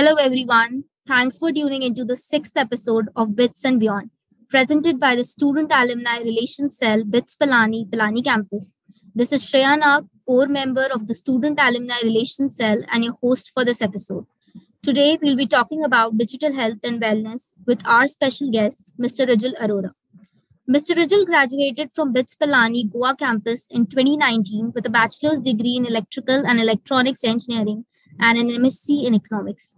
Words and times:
Hello, 0.00 0.14
everyone. 0.14 0.84
Thanks 1.06 1.36
for 1.36 1.52
tuning 1.52 1.82
into 1.82 2.06
the 2.06 2.16
sixth 2.16 2.56
episode 2.56 3.08
of 3.14 3.36
Bits 3.36 3.66
and 3.66 3.78
Beyond, 3.78 4.08
presented 4.48 4.98
by 4.98 5.14
the 5.14 5.24
Student 5.24 5.70
Alumni 5.70 6.20
Relations 6.20 6.78
Cell, 6.78 7.04
BITS 7.04 7.36
Pilani, 7.36 7.84
Pilani 7.86 8.24
Campus. 8.24 8.74
This 9.14 9.30
is 9.30 9.44
Shreya 9.44 9.78
Nag, 9.78 10.06
core 10.26 10.46
member 10.46 10.86
of 10.90 11.06
the 11.06 11.12
Student 11.12 11.58
Alumni 11.60 11.98
Relations 12.02 12.56
Cell, 12.56 12.78
and 12.90 13.04
your 13.04 13.18
host 13.22 13.50
for 13.52 13.62
this 13.62 13.82
episode. 13.82 14.24
Today, 14.82 15.18
we'll 15.20 15.36
be 15.36 15.46
talking 15.46 15.84
about 15.84 16.16
digital 16.16 16.54
health 16.54 16.78
and 16.82 17.02
wellness 17.02 17.50
with 17.66 17.86
our 17.86 18.06
special 18.06 18.50
guest, 18.50 18.90
Mr. 18.98 19.26
Rijal 19.28 19.54
Arora. 19.56 19.90
Mr. 20.66 20.96
Rijal 20.96 21.26
graduated 21.26 21.92
from 21.92 22.14
BITS 22.14 22.36
Pilani 22.36 22.90
Goa 22.90 23.14
campus 23.16 23.66
in 23.70 23.84
2019 23.84 24.72
with 24.74 24.86
a 24.86 24.96
bachelor's 24.98 25.42
degree 25.42 25.76
in 25.76 25.84
electrical 25.84 26.46
and 26.46 26.58
electronics 26.58 27.22
engineering 27.22 27.84
and 28.18 28.38
an 28.38 28.48
MSc 28.48 29.04
in 29.04 29.14
economics. 29.14 29.76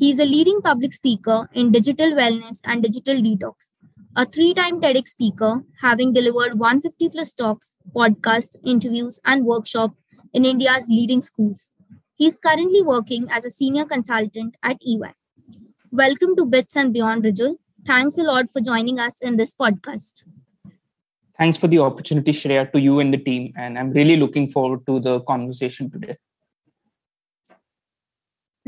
He 0.00 0.12
is 0.12 0.20
a 0.20 0.24
leading 0.24 0.62
public 0.62 0.92
speaker 0.92 1.48
in 1.52 1.72
digital 1.72 2.12
wellness 2.12 2.60
and 2.64 2.84
digital 2.84 3.16
detox, 3.16 3.70
a 4.14 4.24
three 4.24 4.54
time 4.54 4.80
TEDx 4.80 5.08
speaker, 5.08 5.64
having 5.80 6.12
delivered 6.12 6.56
150 6.56 7.08
plus 7.08 7.32
talks, 7.32 7.74
podcasts, 7.96 8.54
interviews, 8.64 9.20
and 9.24 9.44
workshops 9.44 9.96
in 10.32 10.44
India's 10.44 10.86
leading 10.88 11.20
schools. 11.20 11.72
He 12.14 12.26
is 12.26 12.38
currently 12.38 12.80
working 12.80 13.26
as 13.28 13.44
a 13.44 13.50
senior 13.50 13.84
consultant 13.84 14.54
at 14.62 14.76
EY. 14.86 15.14
Welcome 15.90 16.36
to 16.36 16.46
Bits 16.46 16.76
and 16.76 16.92
Beyond, 16.92 17.24
Rijal. 17.24 17.56
Thanks 17.84 18.18
a 18.18 18.22
lot 18.22 18.52
for 18.52 18.60
joining 18.60 19.00
us 19.00 19.16
in 19.20 19.36
this 19.36 19.52
podcast. 19.52 20.22
Thanks 21.36 21.58
for 21.58 21.66
the 21.66 21.80
opportunity, 21.80 22.30
Shreya, 22.30 22.70
to 22.70 22.80
you 22.80 23.00
and 23.00 23.12
the 23.12 23.18
team. 23.18 23.52
And 23.56 23.76
I'm 23.76 23.90
really 23.90 24.16
looking 24.16 24.48
forward 24.48 24.86
to 24.86 25.00
the 25.00 25.22
conversation 25.22 25.90
today. 25.90 26.18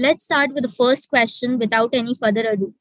Let's 0.03 0.25
start 0.25 0.55
with 0.55 0.62
the 0.62 0.70
first 0.70 1.11
question 1.11 1.59
without 1.59 1.91
any 1.93 2.15
further 2.15 2.48
ado. 2.48 2.73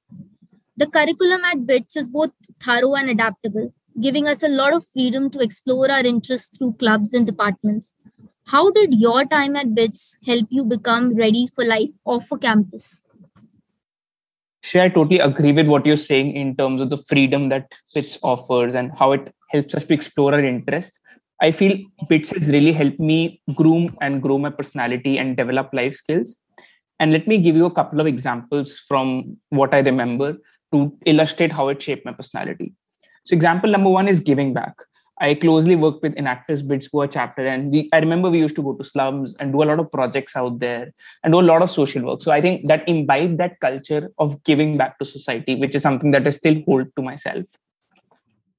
The 0.77 0.87
curriculum 0.87 1.41
at 1.43 1.65
BITS 1.67 1.97
is 1.97 2.07
both 2.07 2.31
thorough 2.63 2.95
and 2.95 3.09
adaptable, 3.09 3.73
giving 3.99 4.25
us 4.25 4.41
a 4.41 4.47
lot 4.47 4.73
of 4.73 4.85
freedom 4.93 5.29
to 5.31 5.41
explore 5.41 5.91
our 5.91 6.05
interests 6.05 6.57
through 6.57 6.75
clubs 6.79 7.13
and 7.13 7.25
departments. 7.25 7.91
How 8.47 8.71
did 8.71 8.93
your 8.93 9.25
time 9.25 9.57
at 9.57 9.75
BITS 9.75 10.15
help 10.25 10.47
you 10.49 10.63
become 10.63 11.13
ready 11.13 11.45
for 11.45 11.65
life 11.65 11.89
off 12.05 12.31
a 12.31 12.37
campus? 12.37 13.03
Sure, 14.61 14.83
I 14.83 14.87
totally 14.87 15.19
agree 15.19 15.51
with 15.51 15.67
what 15.67 15.85
you're 15.85 15.97
saying 15.97 16.37
in 16.37 16.55
terms 16.55 16.79
of 16.79 16.89
the 16.89 16.99
freedom 16.99 17.49
that 17.49 17.75
BITS 17.93 18.17
offers 18.23 18.75
and 18.75 18.97
how 18.97 19.11
it 19.11 19.35
helps 19.49 19.75
us 19.75 19.83
to 19.83 19.93
explore 19.93 20.33
our 20.33 20.45
interests. 20.53 20.97
I 21.41 21.51
feel 21.51 21.77
BITS 22.07 22.29
has 22.31 22.49
really 22.49 22.71
helped 22.71 23.01
me 23.01 23.41
groom 23.55 23.97
and 23.99 24.21
grow 24.21 24.37
my 24.37 24.51
personality 24.51 25.17
and 25.17 25.35
develop 25.35 25.73
life 25.73 25.95
skills. 25.95 26.37
And 26.99 27.11
let 27.11 27.27
me 27.27 27.37
give 27.37 27.55
you 27.55 27.65
a 27.65 27.71
couple 27.71 28.01
of 28.01 28.07
examples 28.07 28.77
from 28.77 29.37
what 29.49 29.73
I 29.73 29.79
remember 29.79 30.37
to 30.73 30.93
illustrate 31.05 31.51
how 31.51 31.69
it 31.69 31.81
shaped 31.81 32.05
my 32.05 32.11
personality. 32.11 32.73
So, 33.25 33.35
example 33.35 33.69
number 33.69 33.89
one 33.89 34.07
is 34.07 34.19
giving 34.19 34.53
back. 34.53 34.73
I 35.21 35.33
closely 35.35 35.75
worked 35.75 36.01
with 36.01 36.15
Enactus 36.15 36.65
BITS 36.65 36.87
Goa 36.87 37.07
chapter, 37.07 37.41
and 37.41 37.71
we, 37.71 37.89
I 37.91 37.99
remember 37.99 38.29
we 38.29 38.39
used 38.39 38.55
to 38.55 38.63
go 38.63 38.73
to 38.73 38.83
slums 38.85 39.35
and 39.39 39.51
do 39.51 39.63
a 39.63 39.65
lot 39.65 39.79
of 39.79 39.91
projects 39.91 40.35
out 40.35 40.59
there 40.59 40.93
and 41.23 41.33
do 41.33 41.41
a 41.41 41.41
lot 41.41 41.61
of 41.61 41.69
social 41.69 42.05
work. 42.05 42.21
So 42.21 42.31
I 42.31 42.39
think 42.39 42.67
that 42.67 42.87
imbibed 42.87 43.37
that 43.39 43.59
culture 43.59 44.11
of 44.17 44.41
giving 44.43 44.77
back 44.77 44.97
to 44.99 45.05
society, 45.05 45.55
which 45.55 45.75
is 45.75 45.83
something 45.83 46.11
that 46.11 46.25
I 46.25 46.29
still 46.29 46.61
hold 46.65 46.87
to 46.95 47.01
myself. 47.01 47.45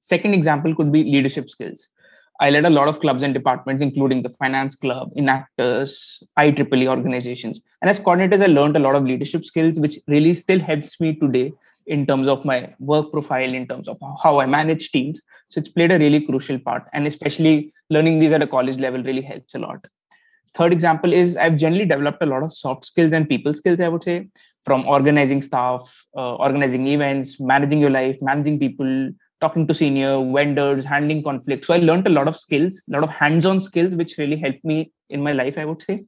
Second 0.01 0.35
example 0.35 0.75
could 0.75 0.91
be 0.91 1.03
leadership 1.03 1.49
skills. 1.49 1.87
I 2.41 2.49
led 2.49 2.65
a 2.65 2.71
lot 2.71 2.87
of 2.87 2.99
clubs 2.99 3.21
and 3.21 3.35
departments, 3.35 3.83
including 3.83 4.23
the 4.23 4.29
finance 4.29 4.75
club, 4.75 5.11
Enactus, 5.15 6.23
IEEE 6.39 6.87
organizations. 6.87 7.61
And 7.81 7.89
as 7.89 7.99
coordinators, 7.99 8.41
I 8.41 8.47
learned 8.47 8.75
a 8.75 8.79
lot 8.79 8.95
of 8.95 9.03
leadership 9.03 9.45
skills, 9.45 9.79
which 9.79 9.99
really 10.07 10.33
still 10.33 10.59
helps 10.59 10.99
me 10.99 11.13
today 11.13 11.53
in 11.85 12.07
terms 12.07 12.27
of 12.27 12.43
my 12.43 12.73
work 12.79 13.11
profile, 13.11 13.53
in 13.53 13.67
terms 13.67 13.87
of 13.87 13.97
how 14.23 14.39
I 14.39 14.47
manage 14.47 14.91
teams. 14.91 15.21
So 15.49 15.59
it's 15.59 15.69
played 15.69 15.91
a 15.91 15.99
really 15.99 16.21
crucial 16.21 16.57
part. 16.57 16.85
And 16.93 17.05
especially 17.05 17.71
learning 17.91 18.17
these 18.17 18.31
at 18.31 18.41
a 18.41 18.47
college 18.47 18.79
level 18.79 19.03
really 19.03 19.21
helps 19.21 19.53
a 19.53 19.59
lot. 19.59 19.85
Third 20.55 20.73
example 20.73 21.13
is 21.13 21.37
I've 21.37 21.57
generally 21.57 21.85
developed 21.85 22.23
a 22.23 22.25
lot 22.25 22.41
of 22.41 22.51
soft 22.51 22.85
skills 22.85 23.13
and 23.13 23.29
people 23.29 23.53
skills, 23.53 23.79
I 23.79 23.87
would 23.87 24.03
say, 24.03 24.29
from 24.65 24.87
organizing 24.87 25.43
staff, 25.43 26.05
uh, 26.17 26.35
organizing 26.35 26.87
events, 26.87 27.39
managing 27.39 27.79
your 27.79 27.91
life, 27.91 28.17
managing 28.21 28.59
people, 28.59 29.11
talking 29.41 29.67
to 29.67 29.73
senior 29.73 30.23
vendors, 30.31 30.85
handling 30.85 31.23
conflicts. 31.23 31.67
So 31.67 31.73
I 31.73 31.77
learned 31.77 32.07
a 32.07 32.11
lot 32.11 32.27
of 32.27 32.37
skills, 32.37 32.83
a 32.87 32.93
lot 32.93 33.03
of 33.03 33.09
hands-on 33.09 33.59
skills, 33.61 33.95
which 33.95 34.17
really 34.17 34.37
helped 34.37 34.63
me 34.63 34.91
in 35.09 35.21
my 35.21 35.33
life, 35.33 35.57
I 35.57 35.65
would 35.65 35.81
say. 35.81 36.05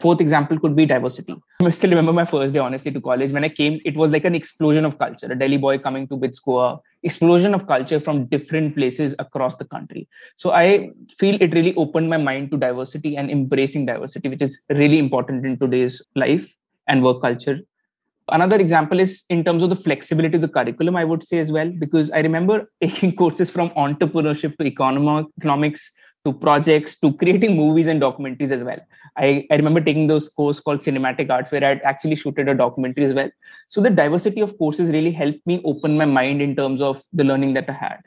Fourth 0.00 0.20
example 0.20 0.58
could 0.58 0.76
be 0.76 0.84
diversity. 0.84 1.34
I 1.62 1.70
still 1.70 1.90
remember 1.90 2.12
my 2.12 2.24
first 2.24 2.52
day, 2.52 2.58
honestly, 2.58 2.90
to 2.90 3.00
college. 3.00 3.32
When 3.32 3.44
I 3.44 3.48
came, 3.48 3.80
it 3.84 3.96
was 3.96 4.10
like 4.10 4.24
an 4.24 4.34
explosion 4.34 4.84
of 4.84 4.98
culture. 4.98 5.26
A 5.30 5.38
Delhi 5.38 5.56
boy 5.56 5.78
coming 5.78 6.06
to 6.08 6.16
BITS 6.16 6.40
Goa, 6.40 6.80
explosion 7.02 7.54
of 7.54 7.66
culture 7.66 8.00
from 8.00 8.26
different 8.26 8.74
places 8.74 9.14
across 9.18 9.54
the 9.54 9.64
country. 9.64 10.08
So 10.36 10.50
I 10.50 10.90
feel 11.16 11.40
it 11.40 11.54
really 11.54 11.74
opened 11.76 12.10
my 12.10 12.18
mind 12.18 12.50
to 12.50 12.58
diversity 12.58 13.16
and 13.16 13.30
embracing 13.30 13.86
diversity, 13.86 14.28
which 14.28 14.42
is 14.42 14.62
really 14.68 14.98
important 14.98 15.46
in 15.46 15.58
today's 15.58 16.02
life 16.16 16.54
and 16.86 17.02
work 17.02 17.22
culture 17.22 17.60
Another 18.32 18.58
example 18.58 19.00
is 19.00 19.22
in 19.28 19.44
terms 19.44 19.62
of 19.62 19.70
the 19.70 19.76
flexibility 19.76 20.36
of 20.36 20.40
the 20.40 20.48
curriculum, 20.48 20.96
I 20.96 21.04
would 21.04 21.22
say 21.22 21.38
as 21.38 21.52
well, 21.52 21.70
because 21.70 22.10
I 22.10 22.20
remember 22.20 22.70
taking 22.80 23.14
courses 23.14 23.50
from 23.50 23.70
entrepreneurship 23.70 24.56
to 24.58 24.64
economics 24.64 25.90
to 26.24 26.32
projects 26.32 26.98
to 27.00 27.12
creating 27.12 27.54
movies 27.54 27.86
and 27.86 28.00
documentaries 28.00 28.50
as 28.50 28.62
well. 28.64 28.78
I, 29.16 29.46
I 29.50 29.56
remember 29.56 29.80
taking 29.80 30.06
those 30.06 30.28
course 30.30 30.58
called 30.58 30.80
cinematic 30.80 31.30
arts 31.30 31.52
where 31.52 31.62
I'd 31.62 31.82
actually 31.82 32.16
shooted 32.16 32.48
a 32.48 32.54
documentary 32.54 33.04
as 33.04 33.12
well. 33.12 33.30
So 33.68 33.82
the 33.82 33.90
diversity 33.90 34.40
of 34.40 34.56
courses 34.56 34.90
really 34.90 35.12
helped 35.12 35.46
me 35.46 35.60
open 35.64 35.98
my 35.98 36.06
mind 36.06 36.40
in 36.40 36.56
terms 36.56 36.80
of 36.80 37.02
the 37.12 37.24
learning 37.24 37.52
that 37.54 37.68
I 37.68 37.72
had. 37.72 37.98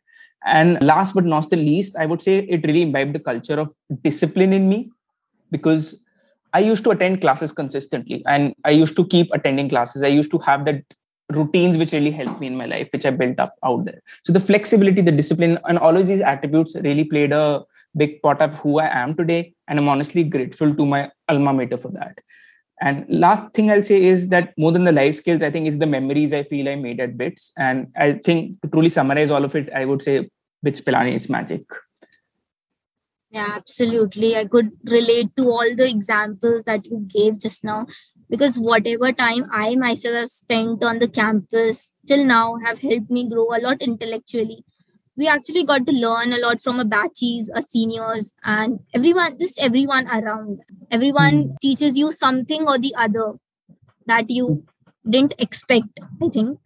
And 0.45 0.81
last 0.81 1.13
but 1.13 1.25
not 1.25 1.49
the 1.49 1.57
least, 1.57 1.95
I 1.95 2.07
would 2.07 2.21
say 2.21 2.39
it 2.39 2.65
really 2.65 2.81
imbibed 2.81 3.13
the 3.13 3.19
culture 3.19 3.59
of 3.59 3.71
discipline 4.01 4.53
in 4.53 4.67
me 4.67 4.91
because 5.51 6.01
I 6.53 6.59
used 6.59 6.83
to 6.85 6.91
attend 6.91 7.21
classes 7.21 7.51
consistently 7.51 8.23
and 8.25 8.53
I 8.63 8.71
used 8.71 8.95
to 8.95 9.05
keep 9.05 9.29
attending 9.33 9.69
classes. 9.69 10.03
I 10.03 10.07
used 10.07 10.31
to 10.31 10.39
have 10.39 10.65
that 10.65 10.83
routines 11.33 11.77
which 11.77 11.91
really 11.91 12.11
helped 12.11 12.39
me 12.39 12.47
in 12.47 12.55
my 12.55 12.65
life, 12.65 12.87
which 12.91 13.05
I 13.05 13.09
built 13.11 13.39
up 13.39 13.53
out 13.63 13.85
there. 13.85 14.01
So 14.23 14.31
the 14.31 14.39
flexibility, 14.39 15.01
the 15.01 15.11
discipline, 15.11 15.59
and 15.65 15.77
all 15.77 15.95
of 15.97 16.07
these 16.07 16.21
attributes 16.21 16.75
really 16.75 17.03
played 17.03 17.33
a 17.33 17.63
big 17.95 18.21
part 18.21 18.41
of 18.41 18.55
who 18.59 18.79
I 18.79 18.87
am 18.97 19.15
today. 19.15 19.53
And 19.67 19.79
I'm 19.79 19.89
honestly 19.89 20.23
grateful 20.23 20.73
to 20.73 20.85
my 20.85 21.11
alma 21.27 21.53
mater 21.53 21.77
for 21.77 21.91
that. 21.91 22.19
And 22.79 23.05
last 23.09 23.53
thing 23.53 23.71
I'll 23.71 23.83
say 23.83 24.03
is 24.03 24.29
that 24.29 24.53
more 24.57 24.71
than 24.71 24.83
the 24.83 24.91
life 24.91 25.15
skills, 25.15 25.41
I 25.41 25.49
think 25.49 25.67
is 25.67 25.79
the 25.79 25.87
memories 25.87 26.31
I 26.31 26.43
feel 26.43 26.69
I 26.69 26.75
made 26.75 26.99
at 26.99 27.17
BITS. 27.17 27.51
And 27.57 27.87
I 27.97 28.13
think 28.13 28.61
to 28.61 28.69
truly 28.69 28.89
summarize 28.89 29.31
all 29.31 29.43
of 29.43 29.55
it, 29.55 29.69
I 29.73 29.85
would 29.85 30.03
say 30.03 30.29
BITS 30.63 30.81
Pilani 30.81 31.13
is 31.15 31.27
magic. 31.27 31.63
Yeah, 33.29 33.53
absolutely. 33.55 34.35
I 34.37 34.45
could 34.45 34.71
relate 34.85 35.35
to 35.37 35.49
all 35.49 35.75
the 35.75 35.89
examples 35.89 36.63
that 36.63 36.85
you 36.85 37.05
gave 37.07 37.39
just 37.39 37.63
now 37.63 37.87
because 38.29 38.57
whatever 38.57 39.11
time 39.11 39.45
I 39.51 39.75
myself 39.75 40.15
have 40.15 40.29
spent 40.29 40.83
on 40.83 40.99
the 40.99 41.07
campus 41.07 41.93
till 42.05 42.25
now 42.25 42.57
have 42.63 42.79
helped 42.79 43.09
me 43.09 43.29
grow 43.29 43.47
a 43.53 43.59
lot 43.59 43.81
intellectually. 43.81 44.63
We 45.17 45.27
actually 45.27 45.63
got 45.63 45.85
to 45.87 45.93
learn 45.93 46.31
a 46.31 46.37
lot 46.37 46.61
from 46.61 46.77
our 46.77 46.85
batches, 46.85 47.51
our 47.53 47.63
seniors, 47.63 48.35
and 48.43 48.79
everyone, 48.93 49.37
just 49.39 49.59
everyone 49.61 50.07
around. 50.07 50.59
Everyone 50.91 51.43
mm. 51.45 51.55
teaches 51.59 51.97
you 51.97 52.11
something 52.11 52.67
or 52.67 52.77
the 52.77 52.93
other 52.95 53.33
that 54.05 54.29
you 54.29 54.63
didn't 55.09 55.33
expect, 55.39 55.99
I 56.23 56.29
think. 56.29 56.59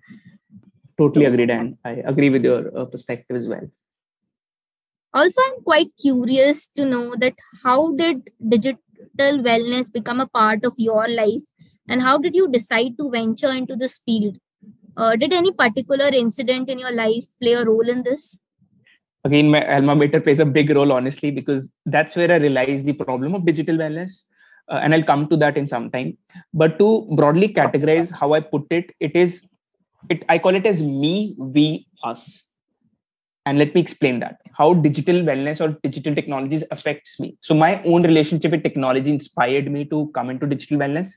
Totally 0.98 1.26
agreed, 1.26 1.50
and 1.50 1.78
I 1.86 2.02
agree 2.06 2.30
with 2.30 2.44
your 2.44 2.78
uh, 2.78 2.86
perspective 2.86 3.38
as 3.38 3.48
well 3.48 3.72
also 5.14 5.42
i'm 5.48 5.62
quite 5.64 5.92
curious 6.02 6.68
to 6.68 6.86
know 6.86 7.16
that 7.16 7.34
how 7.64 7.94
did 7.96 8.30
digital 8.48 8.82
wellness 9.20 9.92
become 9.92 10.20
a 10.20 10.28
part 10.28 10.66
of 10.66 10.74
your 10.78 11.08
life? 11.08 11.44
And 11.88 12.02
how 12.02 12.18
did 12.18 12.36
you 12.36 12.48
decide 12.48 12.98
to 12.98 13.10
venture 13.10 13.52
into 13.52 13.76
this 13.76 14.00
field? 14.06 14.38
Uh, 14.96 15.16
did 15.16 15.34
any 15.34 15.52
particular 15.52 16.08
incident 16.08 16.70
in 16.70 16.80
your 16.80 16.92
life 16.92 17.26
play 17.42 17.54
a 17.54 17.66
role 17.66 17.88
in 17.88 18.04
this? 18.04 18.42
Again 19.24 19.52
my 19.52 19.66
alma 19.76 19.96
mater 19.96 20.20
plays 20.20 20.40
a 20.40 20.46
big 20.46 20.70
role 20.72 20.92
honestly 20.92 21.30
because 21.30 21.72
that's 21.86 22.16
where 22.16 22.32
i 22.32 22.38
realized 22.38 22.86
the 22.86 22.94
problem 22.94 23.36
of 23.36 23.46
digital 23.46 23.78
wellness. 23.78 24.26
Uh, 24.68 24.80
and 24.82 24.94
i'll 24.94 25.04
come 25.04 25.28
to 25.28 25.38
that 25.38 25.58
in 25.58 25.68
some 25.68 25.92
time. 25.92 26.18
But 26.54 26.80
to 26.80 27.08
broadly 27.16 27.50
categorize 27.50 28.12
how 28.12 28.34
i 28.34 28.40
put 28.40 28.66
it 28.72 28.96
it 29.00 29.16
is 29.16 29.48
it 30.10 30.24
i 30.30 30.40
call 30.40 30.56
it 30.56 30.66
as 30.66 30.82
me 30.82 31.36
we 31.38 31.88
us 32.04 32.46
and 33.46 33.58
let 33.58 33.74
me 33.74 33.82
explain 33.82 34.20
that. 34.20 34.38
How 34.54 34.74
digital 34.74 35.16
wellness 35.16 35.62
or 35.62 35.78
digital 35.84 36.14
technologies 36.14 36.64
affects 36.72 37.20
me. 37.20 37.38
So 37.42 37.56
my 37.56 37.82
own 37.84 38.04
relationship 38.04 38.52
with 38.52 38.64
technology 38.64 39.10
inspired 39.10 39.72
me 39.72 39.86
to 39.86 40.12
come 40.14 40.30
into 40.30 40.46
digital 40.46 40.78
wellness. 40.78 41.14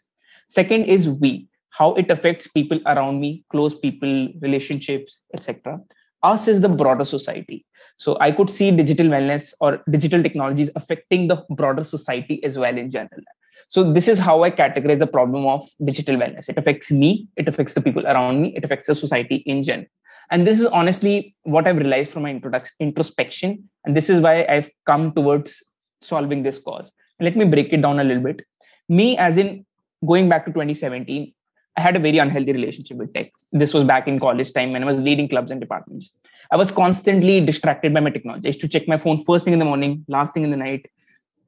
Second 0.48 0.84
is 0.84 1.08
we 1.08 1.48
how 1.70 1.94
it 1.94 2.10
affects 2.10 2.46
people 2.46 2.80
around 2.86 3.20
me 3.20 3.44
close 3.50 3.74
people 3.74 4.28
relationships 4.40 5.20
etc 5.34 5.78
us 6.22 6.48
is 6.48 6.60
the 6.60 6.68
broader 6.68 7.04
society. 7.04 7.66
So 7.98 8.16
i 8.20 8.30
could 8.32 8.50
see 8.50 8.70
digital 8.70 9.06
wellness 9.06 9.52
or 9.60 9.82
digital 9.90 10.22
technologies 10.22 10.70
affecting 10.74 11.28
the 11.28 11.44
broader 11.50 11.84
society 11.84 12.42
as 12.44 12.58
well 12.58 12.76
in 12.76 12.90
general 12.90 13.22
So 13.68 13.92
this 13.92 14.08
is 14.08 14.18
how 14.18 14.42
I 14.42 14.50
categorize 14.50 14.98
the 14.98 15.06
problem 15.06 15.46
of 15.46 15.68
digital 15.84 16.16
wellness. 16.16 16.48
It 16.48 16.58
affects 16.58 16.90
me, 16.90 17.28
it 17.36 17.48
affects 17.48 17.74
the 17.74 17.80
people 17.80 18.06
around 18.06 18.42
me, 18.42 18.54
it 18.56 18.64
affects 18.64 18.86
the 18.86 18.94
society 18.94 19.36
in 19.36 19.62
general. 19.62 19.88
And 20.30 20.46
this 20.46 20.60
is 20.60 20.66
honestly 20.66 21.34
what 21.42 21.66
I've 21.66 21.76
realized 21.76 22.12
from 22.12 22.22
my 22.22 22.40
introspection. 22.80 23.68
And 23.84 23.96
this 23.96 24.08
is 24.08 24.20
why 24.20 24.46
I've 24.48 24.70
come 24.86 25.12
towards 25.12 25.62
solving 26.00 26.42
this 26.42 26.58
cause. 26.58 26.92
Let 27.20 27.36
me 27.36 27.44
break 27.44 27.72
it 27.72 27.82
down 27.82 28.00
a 28.00 28.04
little 28.04 28.22
bit. 28.22 28.42
Me, 28.88 29.16
as 29.18 29.38
in 29.38 29.64
going 30.04 30.28
back 30.28 30.44
to 30.46 30.52
2017, 30.52 31.32
I 31.76 31.80
had 31.80 31.96
a 31.96 31.98
very 31.98 32.18
unhealthy 32.18 32.52
relationship 32.52 32.96
with 32.96 33.12
tech. 33.14 33.32
This 33.52 33.74
was 33.74 33.84
back 33.84 34.06
in 34.06 34.20
college 34.20 34.52
time 34.52 34.72
when 34.72 34.82
I 34.82 34.86
was 34.86 35.00
leading 35.00 35.28
clubs 35.28 35.50
and 35.50 35.60
departments. 35.60 36.14
I 36.50 36.56
was 36.56 36.70
constantly 36.70 37.40
distracted 37.44 37.92
by 37.92 38.00
my 38.00 38.10
technology. 38.10 38.46
I 38.46 38.50
used 38.50 38.60
to 38.60 38.68
check 38.68 38.86
my 38.86 38.98
phone 38.98 39.22
first 39.24 39.44
thing 39.44 39.54
in 39.54 39.58
the 39.58 39.64
morning, 39.64 40.04
last 40.06 40.34
thing 40.34 40.44
in 40.44 40.50
the 40.50 40.56
night, 40.56 40.86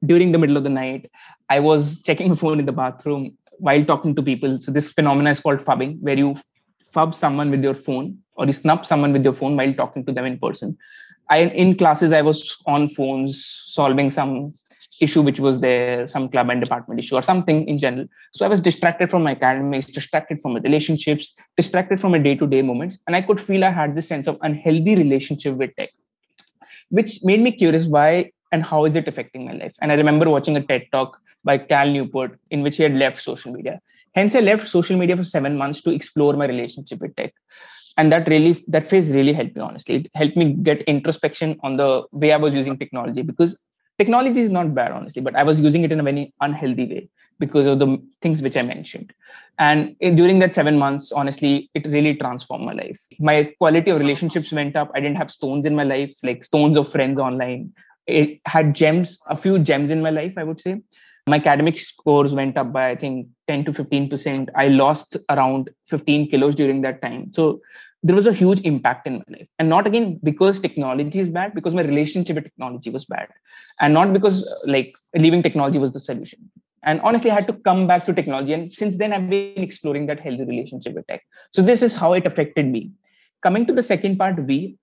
during 0.07 0.31
the 0.31 0.37
middle 0.37 0.57
of 0.57 0.63
the 0.63 0.69
night. 0.69 1.09
I 1.49 1.59
was 1.59 2.01
checking 2.01 2.29
my 2.29 2.35
phone 2.35 2.59
in 2.59 2.65
the 2.65 2.71
bathroom 2.71 3.37
while 3.59 3.83
talking 3.85 4.15
to 4.15 4.23
people. 4.23 4.59
So 4.59 4.71
this 4.71 4.91
phenomenon 4.91 5.31
is 5.31 5.39
called 5.39 5.59
phubbing, 5.59 5.99
where 6.01 6.17
you 6.17 6.35
phub 6.93 7.13
someone 7.13 7.49
with 7.49 7.63
your 7.63 7.75
phone 7.75 8.17
or 8.35 8.45
you 8.45 8.53
snub 8.53 8.85
someone 8.85 9.13
with 9.13 9.23
your 9.23 9.33
phone 9.33 9.55
while 9.57 9.73
talking 9.73 10.05
to 10.05 10.11
them 10.11 10.25
in 10.25 10.39
person. 10.39 10.77
I 11.29 11.39
in 11.39 11.75
classes 11.75 12.13
I 12.13 12.21
was 12.21 12.57
on 12.65 12.87
phones 12.87 13.45
solving 13.67 14.09
some 14.09 14.53
issue 15.01 15.21
which 15.21 15.39
was 15.39 15.59
there, 15.59 16.07
some 16.07 16.29
club 16.29 16.49
and 16.49 16.63
department 16.63 16.99
issue 16.99 17.15
or 17.15 17.21
something 17.21 17.67
in 17.67 17.77
general. 17.77 18.07
So 18.33 18.45
I 18.45 18.49
was 18.49 18.61
distracted 18.61 19.11
from 19.11 19.23
my 19.23 19.31
academics, 19.31 19.87
distracted 19.87 20.41
from 20.41 20.53
my 20.53 20.59
relationships, 20.59 21.35
distracted 21.55 21.99
from 21.99 22.13
my 22.13 22.17
day-to-day 22.19 22.61
moments, 22.61 22.97
and 23.05 23.15
I 23.15 23.21
could 23.21 23.41
feel 23.41 23.65
I 23.65 23.69
had 23.71 23.95
this 23.95 24.07
sense 24.07 24.27
of 24.27 24.37
unhealthy 24.41 24.95
relationship 24.95 25.55
with 25.55 25.75
tech, 25.75 25.91
which 26.89 27.23
made 27.23 27.41
me 27.41 27.51
curious 27.51 27.87
why 27.87 28.31
and 28.51 28.63
how 28.63 28.85
is 28.85 28.95
it 28.95 29.07
affecting 29.07 29.45
my 29.45 29.53
life. 29.53 29.75
And 29.81 29.91
I 29.91 29.95
remember 29.95 30.29
watching 30.29 30.55
a 30.57 30.61
TED 30.61 30.87
talk 30.91 31.19
by 31.43 31.57
Cal 31.57 31.89
Newport 31.89 32.39
in 32.49 32.61
which 32.61 32.77
he 32.77 32.83
had 32.83 32.95
left 32.95 33.21
social 33.21 33.51
media. 33.51 33.79
Hence, 34.15 34.35
I 34.35 34.39
left 34.39 34.67
social 34.67 34.97
media 34.97 35.15
for 35.15 35.23
seven 35.23 35.57
months 35.57 35.81
to 35.83 35.91
explore 35.91 36.33
my 36.33 36.45
relationship 36.45 36.99
with 37.01 37.15
tech. 37.15 37.33
And 37.97 38.11
that 38.11 38.27
really 38.27 38.55
that 38.67 38.87
phase 38.87 39.09
really 39.11 39.33
helped 39.33 39.55
me 39.55 39.61
honestly. 39.61 39.95
It 39.95 40.11
helped 40.13 40.37
me 40.37 40.53
get 40.53 40.81
introspection 40.83 41.57
on 41.63 41.77
the 41.77 42.03
way 42.11 42.31
i 42.31 42.37
was 42.37 42.53
using 42.53 42.77
technology 42.77 43.23
because 43.23 43.59
technology 43.97 44.41
is 44.41 44.49
not 44.49 44.75
bad 44.75 44.91
honestly 44.91 45.23
but 45.27 45.35
i 45.35 45.43
was 45.49 45.59
using 45.59 45.83
it 45.83 45.91
in 45.91 45.99
a 45.99 46.03
very 46.03 46.31
unhealthy 46.41 46.85
way 46.91 47.09
because 47.39 47.65
of 47.65 47.79
the 47.79 47.87
things 48.21 48.41
which 48.41 48.57
i 48.57 48.61
mentioned. 48.61 49.13
And 49.59 49.95
in, 49.99 50.15
during 50.15 50.37
that 50.39 50.53
seven 50.53 50.77
months 50.77 51.11
honestly 51.11 51.71
it 51.73 51.87
really 51.87 52.13
transformed 52.15 52.65
my 52.65 52.73
life. 52.73 52.99
My 53.19 53.51
quality 53.57 53.89
of 53.89 53.99
relationships 53.99 54.51
went 54.51 54.75
up. 54.75 54.91
I 54.93 54.99
didn't 54.99 55.17
have 55.17 55.31
stones 55.31 55.65
in 55.65 55.75
my 55.75 55.83
life 55.83 56.13
like 56.21 56.43
stones 56.43 56.77
of 56.77 56.91
friends 56.91 57.19
online 57.19 57.73
it 58.07 58.39
had 58.45 58.73
gems 58.73 59.19
a 59.27 59.37
few 59.37 59.59
gems 59.59 59.91
in 59.91 60.01
my 60.01 60.09
life 60.09 60.33
i 60.37 60.43
would 60.43 60.61
say. 60.61 60.81
My 61.29 61.37
academic 61.37 61.77
scores 61.77 62.33
went 62.33 62.57
up 62.57 62.71
by 62.71 62.89
i 62.89 62.95
think 62.95 63.27
10 63.47 63.65
to 63.65 63.73
15 63.73 64.09
percent. 64.09 64.49
I 64.55 64.69
lost 64.69 65.17
around 65.29 65.69
15 65.87 66.29
kilos 66.29 66.55
during 66.55 66.81
that 66.81 67.01
time. 67.01 67.33
So 67.33 67.61
there 68.03 68.15
was 68.15 68.27
a 68.27 68.33
huge 68.33 68.61
impact 68.61 69.07
in 69.07 69.15
my 69.15 69.37
life. 69.37 69.47
And 69.59 69.67
not 69.67 69.87
again 69.87 70.19
because 70.23 70.59
technology 70.59 71.19
is 71.19 71.29
bad 71.29 71.53
because 71.53 71.73
my 71.73 71.81
relationship 71.81 72.35
with 72.35 72.45
technology 72.45 72.89
was 72.89 73.05
bad. 73.05 73.27
And 73.81 73.93
not 73.93 74.13
because 74.13 74.41
like 74.65 74.95
leaving 75.15 75.43
technology 75.43 75.79
was 75.79 75.91
the 75.91 75.99
solution. 75.99 76.49
And 76.83 77.01
honestly 77.01 77.31
i 77.31 77.35
had 77.35 77.47
to 77.47 77.53
come 77.53 77.87
back 77.87 78.05
to 78.05 78.13
technology. 78.13 78.53
And 78.53 78.71
since 78.71 78.97
then 78.97 79.11
i've 79.11 79.29
been 79.29 79.63
exploring 79.69 80.05
that 80.07 80.21
healthy 80.21 80.45
relationship 80.45 80.93
with 80.93 81.07
tech. 81.07 81.23
So 81.51 81.61
this 81.61 81.81
is 81.81 81.95
how 81.95 82.13
it 82.13 82.25
affected 82.25 82.67
me. 82.67 82.91
Coming 83.41 83.65
to 83.65 83.73
the 83.73 83.83
second 83.83 84.17
part 84.17 84.45
we 84.45 84.77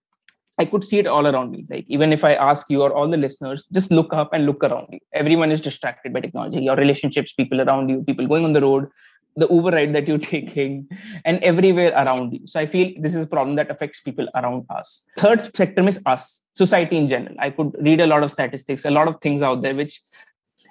I 0.59 0.65
could 0.65 0.85
see 0.85 0.99
it 0.99 1.07
all 1.07 1.27
around 1.27 1.51
me. 1.51 1.65
Like 1.69 1.85
even 1.89 2.13
if 2.13 2.25
I 2.25 2.35
ask 2.35 2.71
you 2.71 2.83
or 2.83 2.93
all 2.93 3.09
the 3.09 3.17
listeners, 3.17 3.67
just 3.73 3.91
look 3.91 4.13
up 4.13 4.31
and 4.33 4.47
look 4.47 4.63
around 4.63 4.89
you. 4.91 5.01
Everyone 5.13 5.51
is 5.51 5.61
distracted 5.61 6.13
by 6.13 6.21
technology. 6.21 6.63
Your 6.63 6.77
relationships, 6.77 7.33
people 7.33 7.61
around 7.61 7.89
you, 7.89 8.05
people 8.05 8.27
going 8.27 8.45
on 8.45 8.53
the 8.53 8.61
road, 8.61 8.89
the 9.37 9.49
Uber 9.49 9.71
ride 9.71 9.95
that 9.95 10.07
you're 10.07 10.19
taking, 10.35 10.89
and 11.25 11.43
everywhere 11.43 11.93
around 11.93 12.33
you. 12.33 12.47
So 12.47 12.61
I 12.61 12.67
feel 12.67 12.93
this 12.99 13.15
is 13.15 13.25
a 13.25 13.29
problem 13.29 13.57
that 13.57 13.71
affects 13.71 14.01
people 14.01 14.29
around 14.35 14.67
us. 14.71 15.05
Third 15.19 15.45
spectrum 15.45 15.89
is 15.89 16.01
us, 16.07 16.43
society 16.55 16.97
in 16.99 17.09
general. 17.09 17.35
I 17.39 17.51
could 17.51 17.75
read 17.81 18.01
a 18.01 18.07
lot 18.07 18.23
of 18.23 18.31
statistics, 18.31 18.85
a 18.85 18.91
lot 18.91 19.09
of 19.09 19.21
things 19.21 19.43
out 19.43 19.63
there 19.63 19.75
which 19.75 20.01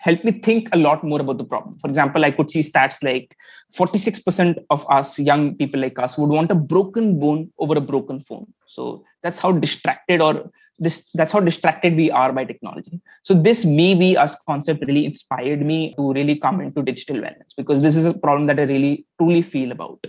help 0.04 0.24
me 0.26 0.32
think 0.48 0.68
a 0.74 0.78
lot 0.78 1.04
more 1.04 1.22
about 1.22 1.38
the 1.38 1.46
problem. 1.46 1.78
For 1.80 1.88
example, 1.88 2.26
I 2.26 2.32
could 2.32 2.52
see 2.52 2.60
stats 2.60 3.02
like 3.02 3.38
46% 3.74 4.58
of 4.70 4.86
us, 4.90 5.18
young 5.18 5.56
people 5.56 5.80
like 5.80 5.98
us, 5.98 6.18
would 6.18 6.30
want 6.30 6.52
a 6.52 6.56
broken 6.56 7.20
bone 7.20 7.52
over 7.58 7.78
a 7.78 7.82
broken 7.92 8.20
phone. 8.20 8.48
So 8.68 9.06
that's 9.22 9.40
how 9.40 9.54
distracted 9.54 10.22
or 10.22 10.52
this 10.80 11.10
that's 11.14 11.32
how 11.32 11.40
distracted 11.40 11.96
we 11.96 12.10
are 12.10 12.34
by 12.34 12.44
technology 12.44 13.00
so 13.22 13.34
this 13.48 13.64
me 13.64 13.94
we 13.94 14.18
us 14.18 14.36
concept 14.48 14.84
really 14.88 15.06
inspired 15.06 15.64
me 15.72 15.94
to 15.98 16.12
really 16.14 16.36
come 16.36 16.60
into 16.62 16.82
digital 16.82 17.18
wellness 17.18 17.56
because 17.56 17.84
this 17.84 17.96
is 17.96 18.06
a 18.06 18.14
problem 18.24 18.48
that 18.48 18.60
i 18.60 18.64
really 18.64 19.06
truly 19.20 19.44
feel 19.44 19.72
about 19.72 20.04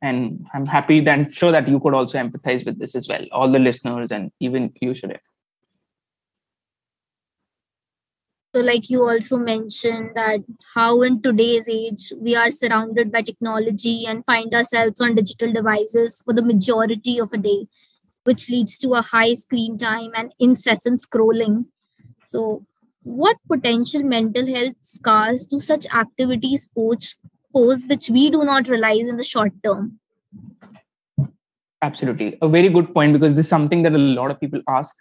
and 0.00 0.46
i'm 0.54 0.64
happy 0.64 1.04
and 1.14 1.34
sure 1.40 1.50
that 1.50 1.66
you 1.66 1.80
could 1.80 1.92
also 1.92 2.18
empathize 2.18 2.64
with 2.64 2.78
this 2.78 2.94
as 2.94 3.08
well 3.08 3.26
all 3.32 3.48
the 3.48 3.58
listeners 3.58 4.12
and 4.12 4.30
even 4.38 4.72
you 4.80 4.94
should 4.94 5.18
so 8.56 8.62
like 8.62 8.88
you 8.88 9.02
also 9.02 9.36
mentioned 9.36 10.12
that 10.14 10.40
how 10.74 11.02
in 11.02 11.20
today's 11.20 11.68
age 11.68 12.10
we 12.18 12.34
are 12.34 12.50
surrounded 12.50 13.12
by 13.12 13.20
technology 13.20 14.06
and 14.06 14.24
find 14.24 14.54
ourselves 14.54 14.98
on 14.98 15.14
digital 15.14 15.52
devices 15.52 16.22
for 16.22 16.32
the 16.32 16.40
majority 16.40 17.18
of 17.20 17.34
a 17.34 17.36
day 17.36 17.66
which 18.24 18.48
leads 18.48 18.78
to 18.78 18.94
a 18.94 19.02
high 19.02 19.34
screen 19.34 19.76
time 19.76 20.10
and 20.16 20.32
incessant 20.38 21.02
scrolling. 21.02 21.66
So, 22.24 22.64
what 23.02 23.36
potential 23.46 24.02
mental 24.02 24.46
health 24.46 24.76
scars 24.80 25.46
do 25.46 25.60
such 25.60 25.84
activities 25.94 26.66
pose, 26.74 27.14
pose 27.52 27.86
which 27.86 28.08
we 28.08 28.30
do 28.30 28.42
not 28.42 28.68
realize 28.68 29.06
in 29.06 29.18
the 29.18 29.22
short 29.34 29.52
term? 29.62 30.00
Absolutely. 31.82 32.38
A 32.40 32.48
very 32.48 32.70
good 32.70 32.94
point 32.94 33.12
because 33.12 33.34
this 33.34 33.44
is 33.44 33.50
something 33.50 33.82
that 33.82 33.92
a 33.92 33.98
lot 33.98 34.30
of 34.30 34.40
people 34.40 34.62
ask. 34.66 34.96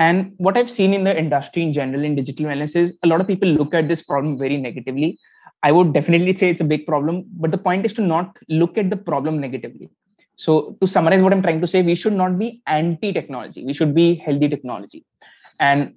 And 0.00 0.32
what 0.38 0.56
I've 0.56 0.70
seen 0.70 0.94
in 0.94 1.04
the 1.04 1.14
industry 1.22 1.62
in 1.62 1.74
general 1.74 2.04
in 2.04 2.14
digital 2.14 2.46
wellness 2.46 2.74
is 2.74 2.94
a 3.02 3.06
lot 3.06 3.20
of 3.20 3.26
people 3.26 3.50
look 3.50 3.74
at 3.74 3.86
this 3.86 4.02
problem 4.02 4.38
very 4.38 4.56
negatively. 4.56 5.18
I 5.62 5.72
would 5.72 5.92
definitely 5.92 6.32
say 6.32 6.48
it's 6.48 6.62
a 6.62 6.70
big 6.72 6.86
problem, 6.86 7.26
but 7.32 7.50
the 7.50 7.58
point 7.58 7.84
is 7.84 7.92
to 7.94 8.02
not 8.02 8.38
look 8.48 8.78
at 8.78 8.88
the 8.88 8.96
problem 8.96 9.38
negatively. 9.38 9.90
So, 10.36 10.78
to 10.80 10.88
summarize 10.88 11.20
what 11.20 11.34
I'm 11.34 11.42
trying 11.42 11.60
to 11.60 11.66
say, 11.66 11.82
we 11.82 11.94
should 11.94 12.14
not 12.14 12.38
be 12.38 12.62
anti 12.66 13.12
technology, 13.12 13.62
we 13.62 13.74
should 13.74 13.94
be 13.94 14.14
healthy 14.14 14.48
technology. 14.48 15.04
And 15.58 15.96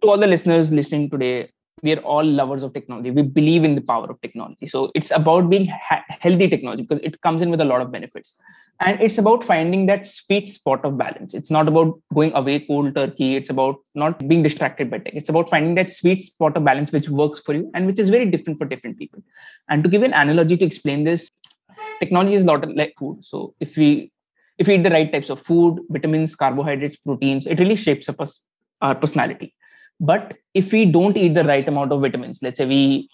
to 0.00 0.08
all 0.08 0.16
the 0.16 0.26
listeners 0.26 0.72
listening 0.72 1.10
today, 1.10 1.50
we 1.82 1.92
are 1.92 2.00
all 2.00 2.24
lovers 2.24 2.62
of 2.62 2.72
technology. 2.72 3.10
We 3.10 3.22
believe 3.22 3.64
in 3.64 3.74
the 3.74 3.80
power 3.80 4.10
of 4.10 4.20
technology. 4.20 4.66
So, 4.66 4.90
it's 4.94 5.10
about 5.10 5.48
being 5.50 5.66
ha- 5.66 6.04
healthy 6.08 6.48
technology 6.48 6.82
because 6.82 7.02
it 7.04 7.20
comes 7.20 7.42
in 7.42 7.50
with 7.50 7.60
a 7.60 7.64
lot 7.64 7.80
of 7.80 7.92
benefits. 7.92 8.36
And 8.80 9.00
it's 9.00 9.18
about 9.18 9.42
finding 9.42 9.86
that 9.86 10.06
sweet 10.06 10.48
spot 10.48 10.84
of 10.84 10.96
balance. 10.96 11.34
It's 11.34 11.50
not 11.50 11.66
about 11.66 12.00
going 12.14 12.32
away 12.34 12.60
cold 12.60 12.94
turkey. 12.94 13.34
It's 13.34 13.50
about 13.50 13.76
not 13.94 14.26
being 14.28 14.42
distracted 14.42 14.88
by 14.88 14.98
tech. 14.98 15.14
It's 15.14 15.28
about 15.28 15.48
finding 15.48 15.74
that 15.74 15.90
sweet 15.90 16.20
spot 16.20 16.56
of 16.56 16.64
balance 16.64 16.92
which 16.92 17.08
works 17.08 17.40
for 17.40 17.54
you 17.54 17.70
and 17.74 17.86
which 17.86 17.98
is 17.98 18.08
very 18.08 18.26
different 18.26 18.58
for 18.58 18.66
different 18.66 18.96
people. 18.96 19.22
And 19.68 19.82
to 19.82 19.90
give 19.90 20.04
an 20.04 20.12
analogy 20.12 20.56
to 20.56 20.64
explain 20.64 21.02
this, 21.02 21.28
technology 21.98 22.36
is 22.36 22.44
a 22.44 22.46
lot 22.46 22.76
like 22.76 22.94
food. 22.96 23.24
So 23.24 23.54
if 23.58 23.76
we 23.76 24.12
if 24.58 24.66
we 24.66 24.74
eat 24.74 24.82
the 24.82 24.90
right 24.90 25.10
types 25.10 25.30
of 25.30 25.40
food, 25.40 25.80
vitamins, 25.88 26.34
carbohydrates, 26.34 26.96
proteins, 26.96 27.46
it 27.46 27.60
really 27.60 27.76
shapes 27.76 28.08
up 28.08 28.20
us, 28.20 28.40
our 28.80 28.94
personality. 28.94 29.54
But 30.00 30.36
if 30.54 30.72
we 30.72 30.86
don't 30.86 31.16
eat 31.16 31.34
the 31.34 31.44
right 31.44 31.68
amount 31.68 31.92
of 31.92 32.00
vitamins, 32.00 32.42
let's 32.42 32.58
say 32.58 32.66
we 32.66 33.08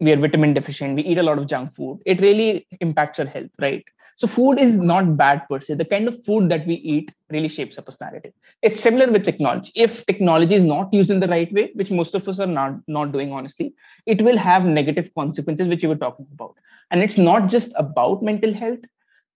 we 0.00 0.12
are 0.12 0.16
vitamin 0.16 0.54
deficient, 0.54 0.94
we 0.94 1.02
eat 1.02 1.18
a 1.18 1.22
lot 1.24 1.38
of 1.38 1.48
junk 1.48 1.72
food, 1.72 2.00
it 2.06 2.20
really 2.20 2.66
impacts 2.80 3.18
our 3.18 3.26
health, 3.26 3.50
right? 3.60 3.84
So 4.14 4.26
food 4.26 4.58
is 4.58 4.76
not 4.76 5.16
bad 5.16 5.42
per 5.48 5.60
se. 5.60 5.74
The 5.74 5.84
kind 5.84 6.08
of 6.08 6.24
food 6.24 6.48
that 6.50 6.66
we 6.66 6.74
eat 6.74 7.12
really 7.30 7.48
shapes 7.48 7.78
our 7.78 7.84
personality. 7.84 8.32
It's 8.62 8.80
similar 8.80 9.10
with 9.10 9.24
technology. 9.24 9.70
If 9.76 10.04
technology 10.06 10.56
is 10.56 10.64
not 10.64 10.92
used 10.92 11.10
in 11.10 11.20
the 11.20 11.28
right 11.28 11.52
way, 11.52 11.70
which 11.74 11.92
most 11.92 12.16
of 12.16 12.26
us 12.26 12.40
are 12.40 12.46
not, 12.46 12.80
not 12.88 13.12
doing 13.12 13.32
honestly, 13.32 13.74
it 14.06 14.20
will 14.22 14.36
have 14.36 14.64
negative 14.64 15.14
consequences, 15.14 15.68
which 15.68 15.84
you 15.84 15.88
were 15.88 15.96
talking 15.96 16.26
about. 16.32 16.56
And 16.90 17.00
it's 17.00 17.18
not 17.18 17.48
just 17.48 17.72
about 17.76 18.22
mental 18.22 18.52
health, 18.52 18.80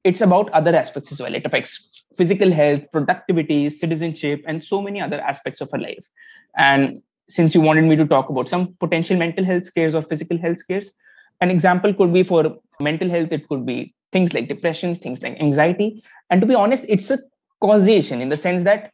it's 0.03 0.21
about 0.21 0.51
other 0.51 0.75
aspects 0.75 1.13
as 1.13 1.21
well. 1.21 1.33
It 1.33 1.47
affects 1.47 2.05
physical 2.17 2.51
health, 2.51 2.83
productivity, 2.93 3.71
citizenship, 3.71 4.43
and 4.47 4.65
so 4.65 4.83
many 4.83 5.01
other 5.01 5.21
aspects 5.21 5.61
of 5.61 5.71
our 5.73 5.79
life. 5.79 6.09
And 6.57 7.03
since 7.29 7.55
you 7.55 7.61
wanted 7.61 7.85
me 7.85 7.97
to 7.97 8.07
talk 8.07 8.29
about 8.29 8.49
some 8.49 8.75
potential 8.79 9.17
mental 9.17 9.45
health 9.45 9.65
scares 9.65 9.95
or 9.95 10.03
physical 10.03 10.39
health 10.39 10.59
scares, 10.59 10.93
an 11.41 11.51
example 11.51 11.93
could 11.95 12.13
be 12.13 12.23
for 12.23 12.57
mental 12.81 13.09
health, 13.09 13.33
it 13.33 13.49
could 13.49 13.65
be 13.67 13.95
things 14.13 14.35
like 14.35 14.49
depression, 14.49 14.95
things 14.95 15.23
like 15.23 15.41
anxiety. 15.41 16.05
And 16.31 16.41
to 16.41 16.47
be 16.47 16.55
honest, 16.55 16.85
it's 16.89 17.11
a 17.11 17.19
causation 17.61 18.21
in 18.21 18.29
the 18.29 18.37
sense 18.37 18.65
that 18.65 18.93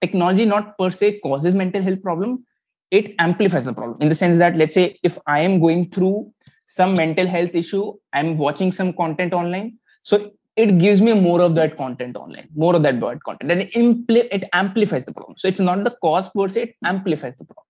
technology 0.00 0.46
not 0.46 0.78
per 0.78 0.90
se 0.90 1.20
causes 1.20 1.54
mental 1.54 1.82
health 1.82 2.02
problem, 2.02 2.44
it 2.90 3.14
amplifies 3.18 3.66
the 3.66 3.72
problem 3.72 3.98
in 4.00 4.08
the 4.08 4.14
sense 4.14 4.38
that 4.38 4.56
let's 4.56 4.74
say 4.74 4.98
if 5.02 5.18
I 5.26 5.40
am 5.40 5.60
going 5.60 5.90
through 5.90 6.32
some 6.66 6.94
mental 6.94 7.26
health 7.26 7.54
issue, 7.54 7.92
I'm 8.12 8.36
watching 8.36 8.72
some 8.72 8.92
content 8.92 9.32
online. 9.32 9.78
So 10.02 10.32
it 10.56 10.78
gives 10.78 11.00
me 11.00 11.12
more 11.14 11.40
of 11.40 11.54
that 11.54 11.76
content 11.76 12.16
online, 12.16 12.48
more 12.54 12.74
of 12.76 12.82
that 12.82 13.00
bad 13.00 13.22
content, 13.24 13.50
and 13.50 13.62
it, 13.62 13.72
impl- 13.72 14.28
it 14.30 14.44
amplifies 14.52 15.04
the 15.04 15.12
problem. 15.12 15.36
So 15.38 15.48
it's 15.48 15.60
not 15.60 15.84
the 15.84 15.96
cause 16.02 16.28
per 16.28 16.48
se, 16.48 16.62
it 16.62 16.76
amplifies 16.84 17.36
the 17.36 17.44
problem. 17.44 17.66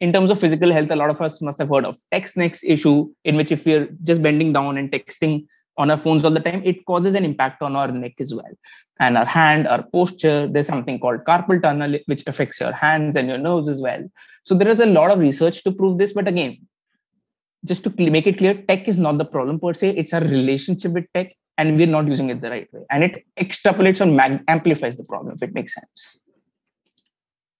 in 0.00 0.12
terms 0.12 0.30
of 0.30 0.38
physical 0.38 0.72
health, 0.72 0.90
a 0.90 0.96
lot 0.96 1.10
of 1.10 1.20
us 1.20 1.40
must 1.42 1.58
have 1.58 1.68
heard 1.68 1.84
of 1.84 1.96
text 2.12 2.36
neck 2.36 2.56
issue, 2.62 3.12
in 3.24 3.36
which 3.36 3.50
if 3.50 3.64
we're 3.66 3.88
just 4.02 4.22
bending 4.22 4.52
down 4.52 4.78
and 4.78 4.92
texting 4.92 5.46
on 5.76 5.90
our 5.90 5.98
phones 5.98 6.24
all 6.24 6.30
the 6.30 6.40
time, 6.40 6.62
it 6.64 6.84
causes 6.86 7.14
an 7.14 7.24
impact 7.24 7.62
on 7.62 7.74
our 7.74 7.90
neck 7.90 8.14
as 8.20 8.34
well. 8.34 8.52
And 9.00 9.16
our 9.16 9.24
hand, 9.24 9.66
our 9.68 9.82
posture, 9.82 10.48
there's 10.48 10.66
something 10.66 10.98
called 10.98 11.24
carpal 11.24 11.62
tunnel, 11.62 11.98
which 12.06 12.24
affects 12.26 12.60
your 12.60 12.72
hands 12.72 13.16
and 13.16 13.28
your 13.28 13.38
nose 13.38 13.68
as 13.68 13.80
well. 13.80 14.08
So 14.44 14.54
there 14.54 14.68
is 14.68 14.80
a 14.80 14.86
lot 14.86 15.10
of 15.10 15.18
research 15.20 15.62
to 15.64 15.72
prove 15.72 15.98
this. 15.98 16.12
But 16.12 16.26
again, 16.26 16.58
just 17.64 17.84
to 17.84 17.90
make 18.10 18.26
it 18.26 18.38
clear, 18.38 18.54
tech 18.54 18.88
is 18.88 18.98
not 18.98 19.18
the 19.18 19.24
problem 19.24 19.60
per 19.60 19.72
se. 19.72 19.90
It's 19.96 20.12
our 20.12 20.20
relationship 20.20 20.92
with 20.92 21.06
tech, 21.14 21.36
and 21.58 21.76
we're 21.76 21.88
not 21.88 22.06
using 22.06 22.30
it 22.30 22.40
the 22.40 22.50
right 22.50 22.72
way. 22.72 22.82
And 22.88 23.02
it 23.04 23.26
extrapolates 23.36 24.00
or 24.00 24.06
mag- 24.06 24.44
amplifies 24.46 24.96
the 24.96 25.04
problem, 25.04 25.34
if 25.34 25.42
it 25.42 25.52
makes 25.52 25.74
sense. 25.74 26.20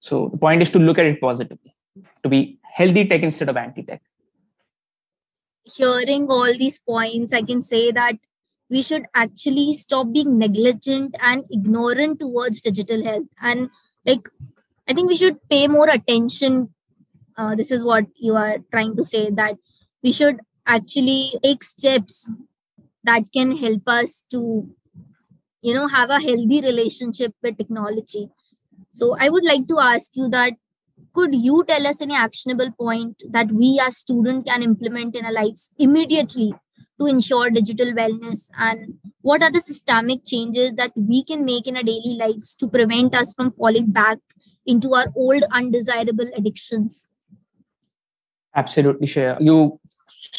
So 0.00 0.28
the 0.32 0.38
point 0.38 0.62
is 0.62 0.70
to 0.70 0.78
look 0.78 0.98
at 0.98 1.06
it 1.06 1.20
positively, 1.20 1.74
to 2.22 2.28
be 2.28 2.58
healthy 2.62 3.06
tech 3.06 3.22
instead 3.22 3.48
of 3.48 3.56
anti-tech. 3.56 4.00
Hearing 5.64 6.28
all 6.28 6.46
these 6.46 6.78
points, 6.78 7.32
I 7.32 7.42
can 7.42 7.60
say 7.60 7.90
that 7.90 8.14
we 8.70 8.82
should 8.82 9.06
actually 9.14 9.72
stop 9.72 10.12
being 10.12 10.38
negligent 10.38 11.16
and 11.20 11.44
ignorant 11.52 12.20
towards 12.20 12.60
digital 12.60 13.04
health. 13.04 13.26
And 13.42 13.70
like, 14.06 14.28
I 14.86 14.94
think 14.94 15.08
we 15.08 15.16
should 15.16 15.36
pay 15.50 15.66
more 15.66 15.88
attention. 15.88 16.72
Uh, 17.36 17.56
this 17.56 17.72
is 17.72 17.82
what 17.82 18.06
you 18.14 18.36
are 18.36 18.58
trying 18.70 18.94
to 18.96 19.04
say 19.04 19.30
that 19.30 19.56
we 20.02 20.12
should 20.12 20.40
actually 20.66 21.32
take 21.42 21.64
steps 21.64 22.30
that 23.04 23.24
can 23.32 23.56
help 23.56 23.82
us 23.86 24.24
to, 24.30 24.68
you 25.62 25.74
know, 25.74 25.86
have 25.88 26.10
a 26.10 26.20
healthy 26.20 26.60
relationship 26.60 27.34
with 27.42 27.58
technology. 27.58 28.28
So 28.92 29.16
I 29.18 29.28
would 29.28 29.44
like 29.44 29.66
to 29.68 29.78
ask 29.78 30.10
you 30.14 30.28
that 30.30 30.54
could 31.14 31.34
you 31.34 31.64
tell 31.66 31.86
us 31.86 32.02
any 32.02 32.14
actionable 32.14 32.70
point 32.72 33.22
that 33.30 33.50
we 33.50 33.80
as 33.84 33.96
student 33.96 34.46
can 34.46 34.62
implement 34.62 35.16
in 35.16 35.24
our 35.24 35.32
lives 35.32 35.72
immediately 35.78 36.52
to 37.00 37.06
ensure 37.06 37.50
digital 37.50 37.92
wellness? 37.92 38.48
And 38.58 38.94
what 39.22 39.42
are 39.42 39.50
the 39.50 39.60
systemic 39.60 40.24
changes 40.26 40.74
that 40.74 40.92
we 40.96 41.24
can 41.24 41.44
make 41.44 41.66
in 41.66 41.76
our 41.76 41.82
daily 41.82 42.16
lives 42.18 42.54
to 42.56 42.68
prevent 42.68 43.14
us 43.14 43.32
from 43.34 43.50
falling 43.50 43.90
back 43.90 44.18
into 44.66 44.94
our 44.94 45.06
old 45.16 45.44
undesirable 45.52 46.30
addictions? 46.36 47.08
Absolutely 48.54 49.06
Shreya. 49.06 49.36
you 49.40 49.78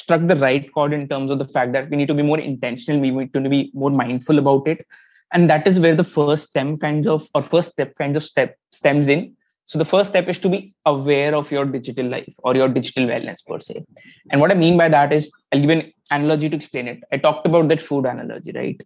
struck 0.09 0.27
the 0.27 0.35
right 0.35 0.71
chord 0.73 0.91
in 0.91 1.07
terms 1.07 1.31
of 1.31 1.39
the 1.39 1.49
fact 1.55 1.71
that 1.73 1.89
we 1.89 1.97
need 1.97 2.07
to 2.11 2.17
be 2.19 2.23
more 2.29 2.39
intentional 2.39 2.99
we 2.99 3.11
need 3.11 3.33
to 3.33 3.49
be 3.57 3.71
more 3.73 3.91
mindful 3.91 4.39
about 4.39 4.67
it. 4.67 4.85
And 5.31 5.49
that 5.49 5.67
is 5.67 5.79
where 5.79 5.95
the 5.95 6.03
first 6.03 6.49
stem 6.49 6.77
kinds 6.77 7.07
of 7.07 7.27
or 7.35 7.43
first 7.43 7.73
step 7.73 7.95
kinds 7.95 8.17
of 8.17 8.23
step 8.23 8.57
stems 8.71 9.07
in. 9.07 9.35
So 9.67 9.77
the 9.77 9.85
first 9.85 10.09
step 10.09 10.27
is 10.27 10.39
to 10.39 10.49
be 10.49 10.73
aware 10.83 11.35
of 11.35 11.51
your 11.51 11.65
digital 11.65 12.07
life 12.07 12.33
or 12.39 12.55
your 12.55 12.67
digital 12.67 13.05
wellness 13.05 13.45
per 13.45 13.59
se. 13.59 13.83
And 14.31 14.41
what 14.41 14.51
i 14.51 14.55
mean 14.55 14.77
by 14.77 14.89
that 14.95 15.13
is 15.17 15.31
i'll 15.51 15.61
give 15.65 15.75
an 15.75 15.93
analogy 16.09 16.49
to 16.49 16.55
explain 16.55 16.87
it. 16.87 17.03
I 17.11 17.17
talked 17.17 17.45
about 17.45 17.69
that 17.69 17.83
food 17.89 18.07
analogy 18.13 18.51
right? 18.55 18.81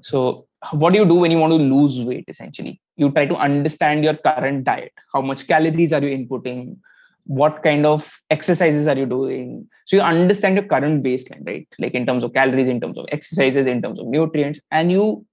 So 0.00 0.46
what 0.72 0.92
do 0.92 0.98
you 0.98 1.06
do 1.06 1.20
when 1.20 1.30
you 1.30 1.38
want 1.38 1.52
to 1.52 1.58
lose 1.74 2.00
weight 2.00 2.24
essentially? 2.26 2.80
You 2.96 3.12
try 3.12 3.26
to 3.26 3.36
understand 3.36 4.02
your 4.02 4.14
current 4.14 4.64
diet. 4.64 4.92
How 5.12 5.20
much 5.20 5.46
calories 5.46 5.92
are 5.92 6.02
you 6.02 6.18
inputting 6.18 6.78
what 7.26 7.62
kind 7.62 7.86
of 7.86 8.20
exercises 8.30 8.86
are 8.86 8.96
you 8.96 9.06
doing? 9.06 9.66
So 9.86 9.96
you 9.96 10.02
understand 10.02 10.56
your 10.56 10.66
current 10.66 11.02
baseline 11.02 11.46
right? 11.46 11.66
Like 11.78 11.94
in 11.94 12.06
terms 12.06 12.24
of 12.24 12.32
calories 12.32 12.68
in 12.68 12.80
terms 12.80 12.98
of 12.98 13.06
exercises 13.10 13.66
in 13.66 13.82
terms 13.82 13.98
of 13.98 14.06
nutrients 14.06 14.60
and 14.70 14.92
you 14.92 15.26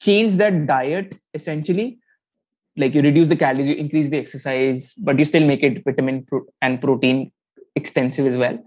change 0.00 0.34
that 0.34 0.66
diet 0.66 1.18
essentially. 1.34 1.98
Like 2.76 2.94
you 2.94 3.02
reduce 3.02 3.28
the 3.28 3.36
calories 3.36 3.68
you 3.68 3.74
increase 3.74 4.08
the 4.08 4.18
exercise 4.18 4.92
but 4.94 5.18
you 5.18 5.24
still 5.24 5.44
make 5.44 5.62
it 5.62 5.82
vitamin 5.84 6.26
and 6.62 6.80
protein 6.80 7.32
extensive 7.74 8.26
as 8.26 8.36
well. 8.36 8.58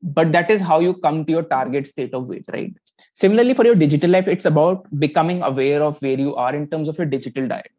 But 0.00 0.30
that 0.32 0.48
is 0.48 0.60
how 0.60 0.78
you 0.78 0.94
come 0.94 1.24
to 1.24 1.32
your 1.32 1.42
target 1.42 1.86
state 1.88 2.14
of 2.14 2.28
weight 2.28 2.46
right? 2.52 2.72
Similarly 3.14 3.54
for 3.54 3.64
your 3.64 3.74
digital 3.74 4.10
life 4.10 4.28
it's 4.28 4.44
about 4.44 4.86
becoming 4.98 5.42
aware 5.42 5.82
of 5.82 6.00
where 6.00 6.18
you 6.18 6.36
are 6.36 6.54
in 6.54 6.68
terms 6.68 6.88
of 6.88 6.96
your 6.98 7.06
digital 7.06 7.48
diet 7.48 7.70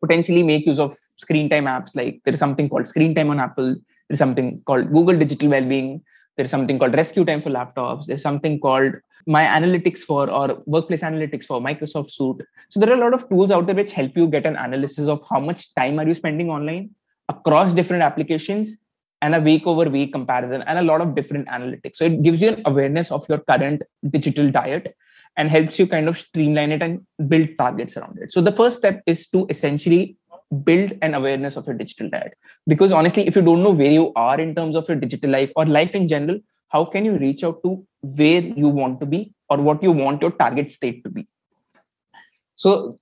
potentially 0.00 0.42
make 0.42 0.66
use 0.66 0.78
of 0.78 0.92
screen 1.16 1.48
time 1.48 1.64
apps. 1.64 1.94
Like 1.94 2.20
there 2.24 2.34
is 2.34 2.40
something 2.40 2.68
called 2.68 2.88
screen 2.88 3.14
time 3.14 3.30
on 3.30 3.40
apple. 3.40 3.76
There's 4.08 4.18
something 4.18 4.62
called 4.64 4.92
google 4.92 5.18
digital 5.18 5.48
well-being. 5.48 6.02
There's 6.36 6.50
something 6.50 6.78
called 6.78 6.94
rescue 6.94 7.24
time 7.24 7.40
for 7.42 7.50
laptops. 7.50 8.06
There's 8.06 8.22
something 8.22 8.60
called 8.60 8.94
my 9.26 9.44
analytics 9.44 10.00
for 10.00 10.30
or 10.30 10.62
workplace 10.66 11.02
analytics 11.02 11.44
for 11.44 11.60
microsoft 11.60 12.10
suite. 12.10 12.46
So 12.70 12.80
there 12.80 12.90
are 12.90 12.94
a 12.94 13.00
lot 13.00 13.14
of 13.14 13.28
tools 13.28 13.50
out 13.50 13.66
there 13.66 13.76
which 13.76 13.92
help 13.92 14.16
you 14.16 14.26
get 14.26 14.46
an 14.46 14.56
analysis 14.56 15.08
of 15.08 15.22
how 15.28 15.40
much 15.40 15.74
time 15.74 15.98
are 15.98 16.08
you 16.08 16.14
spending 16.14 16.50
online 16.50 16.90
across 17.28 17.74
different 17.74 18.02
applications 18.02 18.78
and 19.22 19.34
a 19.34 19.40
week 19.40 19.66
over 19.66 19.88
week 19.90 20.12
comparison 20.12 20.62
and 20.62 20.78
a 20.78 20.82
lot 20.82 21.00
of 21.00 21.14
different 21.14 21.46
analytics. 21.48 21.96
So 21.96 22.06
it 22.06 22.22
gives 22.22 22.40
you 22.40 22.48
an 22.48 22.62
awareness 22.64 23.10
of 23.10 23.26
your 23.28 23.38
current 23.38 23.82
digital 24.08 24.50
diet 24.50 24.96
and 25.36 25.48
helps 25.48 25.78
you 25.78 25.86
kind 25.86 26.08
of 26.08 26.16
streamline 26.16 26.72
it 26.72 26.82
and 26.82 27.06
build 27.28 27.48
targets 27.58 27.96
around 27.96 28.18
it. 28.20 28.32
So 28.32 28.40
the 28.40 28.52
first 28.52 28.78
step 28.78 29.02
is 29.06 29.28
to 29.28 29.46
essentially 29.48 30.16
build 30.64 30.92
an 31.00 31.14
awareness 31.14 31.56
of 31.56 31.66
your 31.66 31.76
digital 31.76 32.08
diet. 32.10 32.34
Because 32.66 32.92
honestly 32.92 33.26
if 33.26 33.36
you 33.36 33.42
don't 33.42 33.62
know 33.62 33.70
where 33.70 33.90
you 33.90 34.12
are 34.14 34.40
in 34.40 34.54
terms 34.54 34.76
of 34.76 34.88
your 34.88 34.96
digital 34.96 35.30
life 35.30 35.52
or 35.56 35.64
life 35.66 35.94
in 35.94 36.08
general 36.08 36.38
how 36.68 36.84
can 36.84 37.04
you 37.04 37.18
reach 37.18 37.42
out 37.42 37.62
to 37.64 37.84
where 38.00 38.42
you 38.42 38.68
want 38.68 39.00
to 39.00 39.06
be 39.06 39.32
or 39.48 39.60
what 39.60 39.82
you 39.82 39.92
want 39.92 40.22
your 40.22 40.30
target 40.30 40.70
state 40.70 41.02
to 41.04 41.10
be? 41.10 41.26
So 42.54 42.98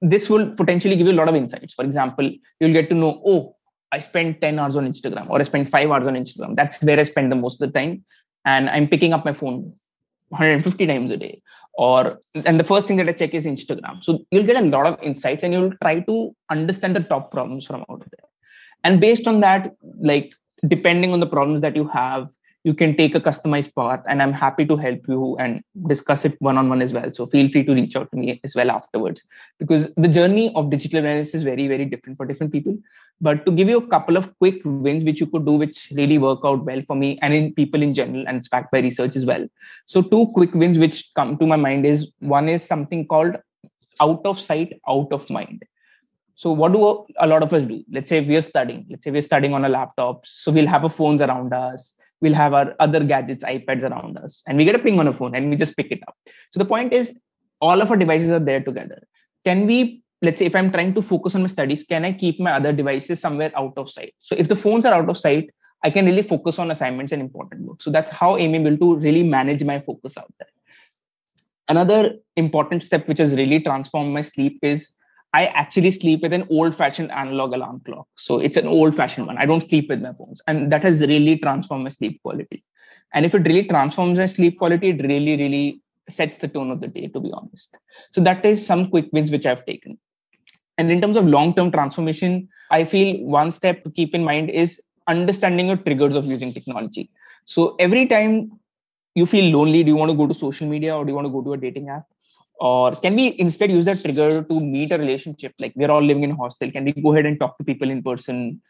this 0.00 0.28
will 0.28 0.54
potentially 0.54 0.96
give 0.96 1.06
you 1.06 1.12
a 1.12 1.20
lot 1.20 1.28
of 1.28 1.34
insights. 1.34 1.74
For 1.74 1.84
example 1.84 2.30
you'll 2.58 2.72
get 2.72 2.88
to 2.90 2.94
know 2.94 3.22
oh 3.24 3.56
i 3.92 3.98
spend 3.98 4.40
10 4.40 4.58
hours 4.58 4.76
on 4.76 4.90
instagram 4.90 5.28
or 5.28 5.40
i 5.40 5.42
spend 5.42 5.68
5 5.68 5.90
hours 5.90 6.06
on 6.06 6.14
instagram. 6.14 6.56
That's 6.56 6.82
where 6.82 6.98
i 6.98 7.02
spend 7.02 7.30
the 7.30 7.36
most 7.36 7.60
of 7.60 7.72
the 7.72 7.78
time. 7.78 8.04
And 8.44 8.70
i'm 8.70 8.88
picking 8.88 9.12
up 9.12 9.24
my 9.24 9.34
phone 9.34 9.74
150 10.30 10.86
times 10.86 11.10
a 11.10 11.16
day. 11.16 11.42
Or 11.74 12.20
and 12.34 12.58
the 12.58 12.64
first 12.64 12.86
thing 12.86 12.96
that 12.96 13.08
i 13.08 13.12
check 13.12 13.34
is 13.34 13.46
instagram. 13.46 14.02
So 14.02 14.24
you'll 14.30 14.46
get 14.46 14.62
a 14.62 14.66
lot 14.66 14.86
of 14.86 15.02
insights 15.02 15.44
and 15.44 15.52
you'll 15.52 15.74
try 15.82 16.00
to 16.00 16.34
understand 16.50 16.96
the 16.96 17.00
top 17.00 17.30
problems 17.30 17.66
from 17.66 17.84
out 17.90 18.00
there. 18.00 18.28
And 18.84 19.00
based 19.00 19.26
on 19.26 19.40
that 19.40 19.74
like 20.00 20.34
depending 20.66 21.12
on 21.12 21.20
the 21.20 21.26
problems 21.26 21.60
that 21.62 21.76
you 21.76 21.88
have 21.88 22.28
you 22.64 22.74
can 22.74 22.96
take 22.96 23.14
a 23.14 23.20
customized 23.20 23.74
path 23.74 24.00
and 24.06 24.22
i'm 24.22 24.32
happy 24.32 24.66
to 24.66 24.76
help 24.76 25.00
you 25.08 25.36
and 25.38 25.62
discuss 25.88 26.24
it 26.24 26.36
one 26.40 26.58
on 26.58 26.68
one 26.68 26.82
as 26.82 26.92
well. 26.92 27.12
So 27.12 27.26
feel 27.26 27.48
free 27.48 27.64
to 27.64 27.74
reach 27.74 27.96
out 27.96 28.10
to 28.10 28.18
me 28.18 28.40
as 28.44 28.54
well 28.54 28.70
afterwards. 28.70 29.22
Because 29.58 29.92
the 29.94 30.08
journey 30.08 30.52
of 30.54 30.70
digital 30.70 31.00
awareness 31.00 31.34
is 31.34 31.42
very 31.42 31.68
very 31.68 31.84
different 31.84 32.16
for 32.18 32.26
different 32.26 32.52
people. 32.52 32.76
But 33.20 33.44
to 33.46 33.52
give 33.52 33.68
you 33.68 33.78
a 33.78 33.86
couple 33.86 34.16
of 34.16 34.36
quick 34.38 34.60
wins 34.64 35.04
which 35.04 35.20
you 35.20 35.26
could 35.26 35.46
do 35.46 35.52
which 35.52 35.92
really 35.94 36.18
work 36.18 36.40
out 36.44 36.64
well 36.64 36.82
for 36.86 36.96
me 36.96 37.18
and 37.22 37.34
in 37.34 37.54
people 37.54 37.82
in 37.82 37.94
general 37.94 38.24
and 38.26 38.38
it's 38.38 38.48
backed 38.48 38.72
by 38.72 38.80
research 38.80 39.16
as 39.16 39.24
well. 39.24 39.46
So 39.86 40.02
two 40.02 40.26
quick 40.34 40.54
wins 40.54 40.78
which 40.78 41.10
come 41.14 41.36
to 41.38 41.46
my 41.46 41.56
mind 41.56 41.86
is 41.86 42.10
one 42.18 42.48
is 42.48 42.64
something 42.64 43.06
called 43.06 43.36
out 44.00 44.24
of 44.24 44.38
sight 44.38 44.80
out 44.88 45.12
of 45.12 45.28
mind. 45.30 45.64
So 46.34 46.52
what 46.52 46.72
do 46.72 47.06
a 47.18 47.26
lot 47.26 47.42
of 47.42 47.52
us 47.52 47.66
do? 47.66 47.84
Let's 47.90 48.08
say 48.08 48.20
we're 48.20 48.40
studying. 48.40 48.86
Let's 48.88 49.04
say 49.04 49.10
we're 49.10 49.20
studying 49.20 49.52
on 49.52 49.66
a 49.66 49.68
laptop. 49.68 50.26
So 50.26 50.50
we'll 50.50 50.66
have 50.66 50.84
our 50.84 50.90
phones 50.90 51.20
around 51.20 51.52
us 51.52 51.96
we'll 52.20 52.34
have 52.34 52.52
our 52.52 52.74
other 52.78 53.02
gadgets, 53.02 53.44
iPads 53.44 53.82
around 53.82 54.18
us, 54.18 54.42
and 54.46 54.58
we 54.58 54.64
get 54.64 54.74
a 54.74 54.78
ping 54.78 54.98
on 54.98 55.08
a 55.08 55.14
phone 55.14 55.34
and 55.34 55.50
we 55.50 55.56
just 55.56 55.76
pick 55.76 55.90
it 55.90 56.00
up. 56.06 56.16
So 56.52 56.58
the 56.58 56.64
point 56.64 56.92
is, 56.92 57.18
all 57.60 57.80
of 57.80 57.90
our 57.90 57.96
devices 57.96 58.32
are 58.32 58.40
there 58.40 58.60
together. 58.60 59.02
Can 59.44 59.66
we, 59.66 60.02
let's 60.22 60.38
say, 60.38 60.46
if 60.46 60.56
I'm 60.56 60.70
trying 60.70 60.94
to 60.94 61.02
focus 61.02 61.34
on 61.34 61.42
my 61.42 61.48
studies, 61.48 61.84
can 61.84 62.04
I 62.04 62.12
keep 62.12 62.40
my 62.40 62.52
other 62.52 62.72
devices 62.72 63.20
somewhere 63.20 63.52
out 63.54 63.74
of 63.76 63.90
sight? 63.90 64.14
So 64.18 64.34
if 64.36 64.48
the 64.48 64.56
phones 64.56 64.84
are 64.84 64.94
out 64.94 65.08
of 65.08 65.18
sight, 65.18 65.50
I 65.82 65.90
can 65.90 66.04
really 66.04 66.22
focus 66.22 66.58
on 66.58 66.70
assignments 66.70 67.12
and 67.12 67.22
important 67.22 67.62
work. 67.62 67.82
So 67.82 67.90
that's 67.90 68.10
how 68.10 68.36
I'm 68.36 68.54
able 68.54 68.76
to 68.76 68.96
really 68.96 69.22
manage 69.22 69.64
my 69.64 69.80
focus 69.80 70.16
out 70.18 70.32
there. 70.38 70.48
Another 71.68 72.16
important 72.36 72.82
step 72.82 73.06
which 73.08 73.18
has 73.18 73.34
really 73.34 73.60
transformed 73.60 74.12
my 74.12 74.22
sleep 74.22 74.58
is 74.62 74.90
I 75.32 75.46
actually 75.46 75.92
sleep 75.92 76.22
with 76.22 76.32
an 76.32 76.46
old 76.50 76.74
fashioned 76.74 77.12
analog 77.12 77.52
alarm 77.52 77.82
clock. 77.84 78.06
So 78.16 78.40
it's 78.40 78.56
an 78.56 78.66
old 78.66 78.94
fashioned 78.94 79.26
one. 79.26 79.38
I 79.38 79.46
don't 79.46 79.60
sleep 79.60 79.88
with 79.88 80.02
my 80.02 80.12
phones. 80.12 80.42
And 80.46 80.72
that 80.72 80.82
has 80.82 81.00
really 81.02 81.38
transformed 81.38 81.84
my 81.84 81.90
sleep 81.90 82.20
quality. 82.22 82.64
And 83.14 83.24
if 83.24 83.34
it 83.34 83.46
really 83.46 83.64
transforms 83.64 84.18
my 84.18 84.26
sleep 84.26 84.58
quality, 84.58 84.88
it 84.90 85.02
really, 85.02 85.36
really 85.36 85.82
sets 86.08 86.38
the 86.38 86.48
tone 86.48 86.70
of 86.70 86.80
the 86.80 86.88
day, 86.88 87.06
to 87.08 87.20
be 87.20 87.30
honest. 87.32 87.78
So 88.10 88.20
that 88.22 88.44
is 88.44 88.64
some 88.66 88.88
quick 88.90 89.06
wins 89.12 89.30
which 89.30 89.46
I've 89.46 89.64
taken. 89.64 89.98
And 90.78 90.90
in 90.90 91.00
terms 91.00 91.16
of 91.16 91.26
long 91.26 91.54
term 91.54 91.70
transformation, 91.70 92.48
I 92.70 92.84
feel 92.84 93.22
one 93.24 93.52
step 93.52 93.84
to 93.84 93.90
keep 93.90 94.14
in 94.14 94.24
mind 94.24 94.50
is 94.50 94.80
understanding 95.06 95.68
your 95.68 95.76
triggers 95.76 96.14
of 96.14 96.26
using 96.26 96.52
technology. 96.52 97.10
So 97.44 97.76
every 97.78 98.06
time 98.06 98.52
you 99.14 99.26
feel 99.26 99.56
lonely, 99.56 99.82
do 99.84 99.90
you 99.90 99.96
want 99.96 100.10
to 100.10 100.16
go 100.16 100.26
to 100.26 100.34
social 100.34 100.66
media 100.68 100.96
or 100.96 101.04
do 101.04 101.10
you 101.10 101.16
want 101.16 101.26
to 101.26 101.32
go 101.32 101.42
to 101.42 101.52
a 101.52 101.56
dating 101.56 101.88
app? 101.88 102.09
Or 102.60 102.94
can 102.94 103.16
we 103.16 103.34
instead 103.38 103.70
use 103.70 103.86
that 103.86 104.02
trigger 104.02 104.42
to 104.42 104.60
meet 104.60 104.92
a 104.92 104.98
relationship? 104.98 105.54
Like 105.58 105.72
we're 105.74 105.90
all 105.90 106.02
living 106.02 106.24
in 106.24 106.32
a 106.32 106.36
hostel. 106.36 106.70
Can 106.70 106.84
we 106.84 106.92
go 106.92 107.12
ahead 107.12 107.24
and 107.24 107.40
talk 107.40 107.56
to 107.56 107.64
people 107.64 107.90
in 107.90 108.02
person? 108.02 108.60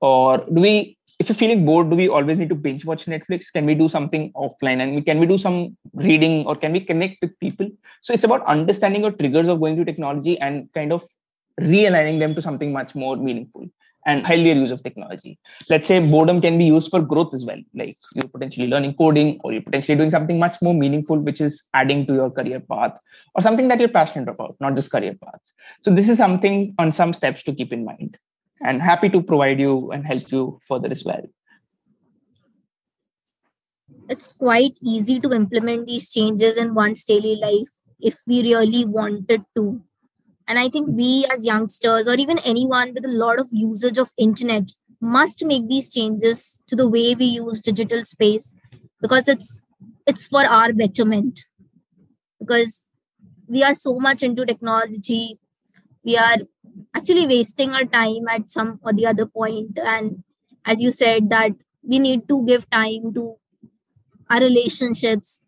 Or 0.00 0.38
do 0.38 0.60
we 0.62 0.96
if 1.18 1.28
you're 1.28 1.36
feeling 1.36 1.66
bored 1.66 1.90
do 1.90 1.96
we 1.96 2.08
always 2.08 2.38
need 2.38 2.48
to 2.48 2.54
binge 2.54 2.84
watch 2.84 3.06
netflix? 3.06 3.52
Can 3.52 3.66
we 3.66 3.74
do 3.74 3.88
something 3.88 4.32
offline? 4.32 4.80
And 4.80 5.04
can 5.04 5.18
we 5.18 5.26
do 5.26 5.36
some 5.36 5.76
reading? 5.94 6.46
Or 6.46 6.54
can 6.54 6.72
we 6.72 6.80
connect 6.80 7.16
with 7.22 7.38
people? 7.40 7.68
So 8.02 8.14
it's 8.14 8.24
about 8.24 8.44
understanding 8.46 9.02
your 9.02 9.12
triggers 9.12 9.48
of 9.48 9.58
going 9.60 9.76
to 9.76 9.84
technology 9.84 10.38
and 10.38 10.72
kind 10.72 10.92
of 10.92 11.02
realigning 11.60 12.20
them 12.20 12.34
to 12.36 12.40
something 12.40 12.72
much 12.72 12.94
more 12.94 13.16
meaningful 13.16 13.68
and 14.06 14.26
healthier 14.26 14.54
use 14.54 14.70
of 14.70 14.82
technology. 14.82 15.38
Let's 15.68 15.88
say 15.88 16.00
boredom 16.00 16.40
can 16.40 16.56
be 16.56 16.64
used 16.64 16.90
for 16.90 17.02
growth 17.02 17.34
as 17.34 17.44
well. 17.44 17.58
Like 17.74 17.98
you're 18.14 18.28
potentially 18.28 18.66
learning 18.66 18.94
coding 18.94 19.40
or 19.44 19.52
you're 19.52 19.62
potentially 19.62 19.96
doing 19.96 20.10
something 20.10 20.38
much 20.38 20.62
more 20.62 20.74
meaningful, 20.74 21.18
which 21.18 21.40
is 21.40 21.64
adding 21.74 22.06
to 22.06 22.14
your 22.14 22.30
career 22.30 22.60
path 22.60 22.98
or 23.34 23.42
something 23.42 23.68
that 23.68 23.78
you're 23.78 23.88
passionate 23.88 24.28
about, 24.28 24.56
not 24.60 24.74
just 24.74 24.90
career 24.90 25.14
paths. 25.22 25.52
So 25.82 25.92
this 25.92 26.08
is 26.08 26.18
something 26.18 26.74
on 26.78 26.92
some 26.92 27.12
steps 27.12 27.42
to 27.44 27.54
keep 27.54 27.72
in 27.72 27.84
mind 27.84 28.16
and 28.62 28.82
happy 28.82 29.08
to 29.10 29.22
provide 29.22 29.60
you 29.60 29.90
and 29.90 30.06
help 30.06 30.30
you 30.32 30.60
further 30.66 30.88
as 30.90 31.04
well. 31.04 31.22
It's 34.08 34.26
quite 34.26 34.78
easy 34.82 35.20
to 35.20 35.32
implement 35.32 35.86
these 35.86 36.10
changes 36.10 36.56
in 36.56 36.74
one's 36.74 37.04
daily 37.04 37.36
life 37.36 37.68
if 38.00 38.16
we 38.26 38.42
really 38.42 38.84
wanted 38.84 39.44
to 39.56 39.82
and 40.50 40.58
i 40.64 40.68
think 40.76 40.92
we 41.00 41.24
as 41.36 41.46
youngsters 41.46 42.12
or 42.12 42.18
even 42.26 42.44
anyone 42.52 42.92
with 42.98 43.10
a 43.10 43.16
lot 43.24 43.40
of 43.44 43.56
usage 43.64 44.04
of 44.04 44.14
internet 44.28 44.76
must 45.00 45.44
make 45.44 45.66
these 45.68 45.92
changes 45.92 46.60
to 46.68 46.76
the 46.76 46.88
way 46.88 47.14
we 47.14 47.24
use 47.24 47.60
digital 47.60 48.04
space 48.04 48.54
because 49.00 49.28
it's 49.28 49.62
it's 50.06 50.26
for 50.26 50.44
our 50.44 50.72
betterment. 50.72 51.44
Because 52.38 52.84
we 53.46 53.62
are 53.62 53.74
so 53.74 53.98
much 53.98 54.22
into 54.22 54.44
technology. 54.44 55.38
We 56.04 56.16
are 56.16 56.38
actually 56.94 57.26
wasting 57.26 57.70
our 57.70 57.84
time 57.84 58.28
at 58.28 58.50
some 58.50 58.80
or 58.82 58.92
the 58.92 59.06
other 59.06 59.26
point. 59.26 59.78
And 59.78 60.22
as 60.64 60.80
you 60.82 60.90
said 60.90 61.30
that 61.30 61.52
we 61.82 61.98
need 61.98 62.28
to 62.28 62.44
give 62.46 62.68
time 62.70 63.12
to 63.14 63.36
our 64.28 64.40
relationships 64.40 65.42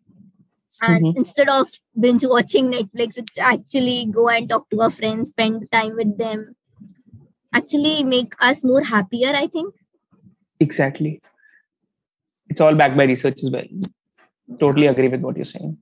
and 0.87 1.03
mm-hmm. 1.03 1.17
instead 1.17 1.49
of 1.49 1.67
binge 1.99 2.25
watching 2.33 2.71
netflix 2.71 3.17
it's 3.21 3.37
actually 3.37 3.97
go 4.17 4.27
and 4.29 4.49
talk 4.49 4.69
to 4.69 4.81
our 4.81 4.89
friends 4.89 5.29
spend 5.29 5.69
time 5.71 5.95
with 5.95 6.17
them. 6.17 6.55
Actually 7.53 8.03
make 8.03 8.33
us 8.39 8.63
more 8.65 8.81
happier 8.81 9.31
i 9.35 9.47
think. 9.47 9.73
Exactly. 10.59 11.21
It's 12.49 12.61
all 12.61 12.75
backed 12.75 12.95
by 12.95 13.05
research 13.05 13.43
as 13.43 13.51
well. 13.51 13.65
Totally 14.59 14.87
agree 14.87 15.07
with 15.07 15.21
what 15.21 15.35
you're 15.35 15.45
saying 15.45 15.77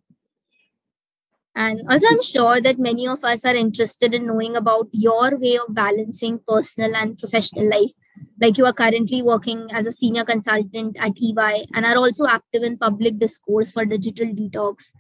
and 1.56 1.82
also 1.90 2.08
i'm 2.10 2.22
sure 2.22 2.62
that 2.62 2.80
many 2.80 3.08
of 3.08 3.24
us 3.24 3.44
are 3.46 3.56
interested 3.56 4.14
in 4.14 4.26
knowing 4.26 4.56
about 4.56 4.88
your 4.92 5.38
way 5.38 5.58
of 5.58 5.74
balancing 5.74 6.40
personal 6.48 6.96
and 6.96 7.18
professional 7.18 7.70
life 7.70 7.92
like 8.40 8.58
you 8.58 8.66
are 8.66 8.74
currently 8.74 9.22
working 9.22 9.68
as 9.72 9.86
a 9.86 9.92
senior 9.92 10.26
consultant 10.26 10.98
at 11.00 11.14
EY 11.16 11.66
and 11.74 11.86
are 11.86 11.96
also 11.96 12.26
active 12.26 12.64
in 12.64 12.78
public 12.78 13.20
discourse 13.20 13.72
for 13.72 13.86
digital 13.86 14.28
detox. 14.28 14.92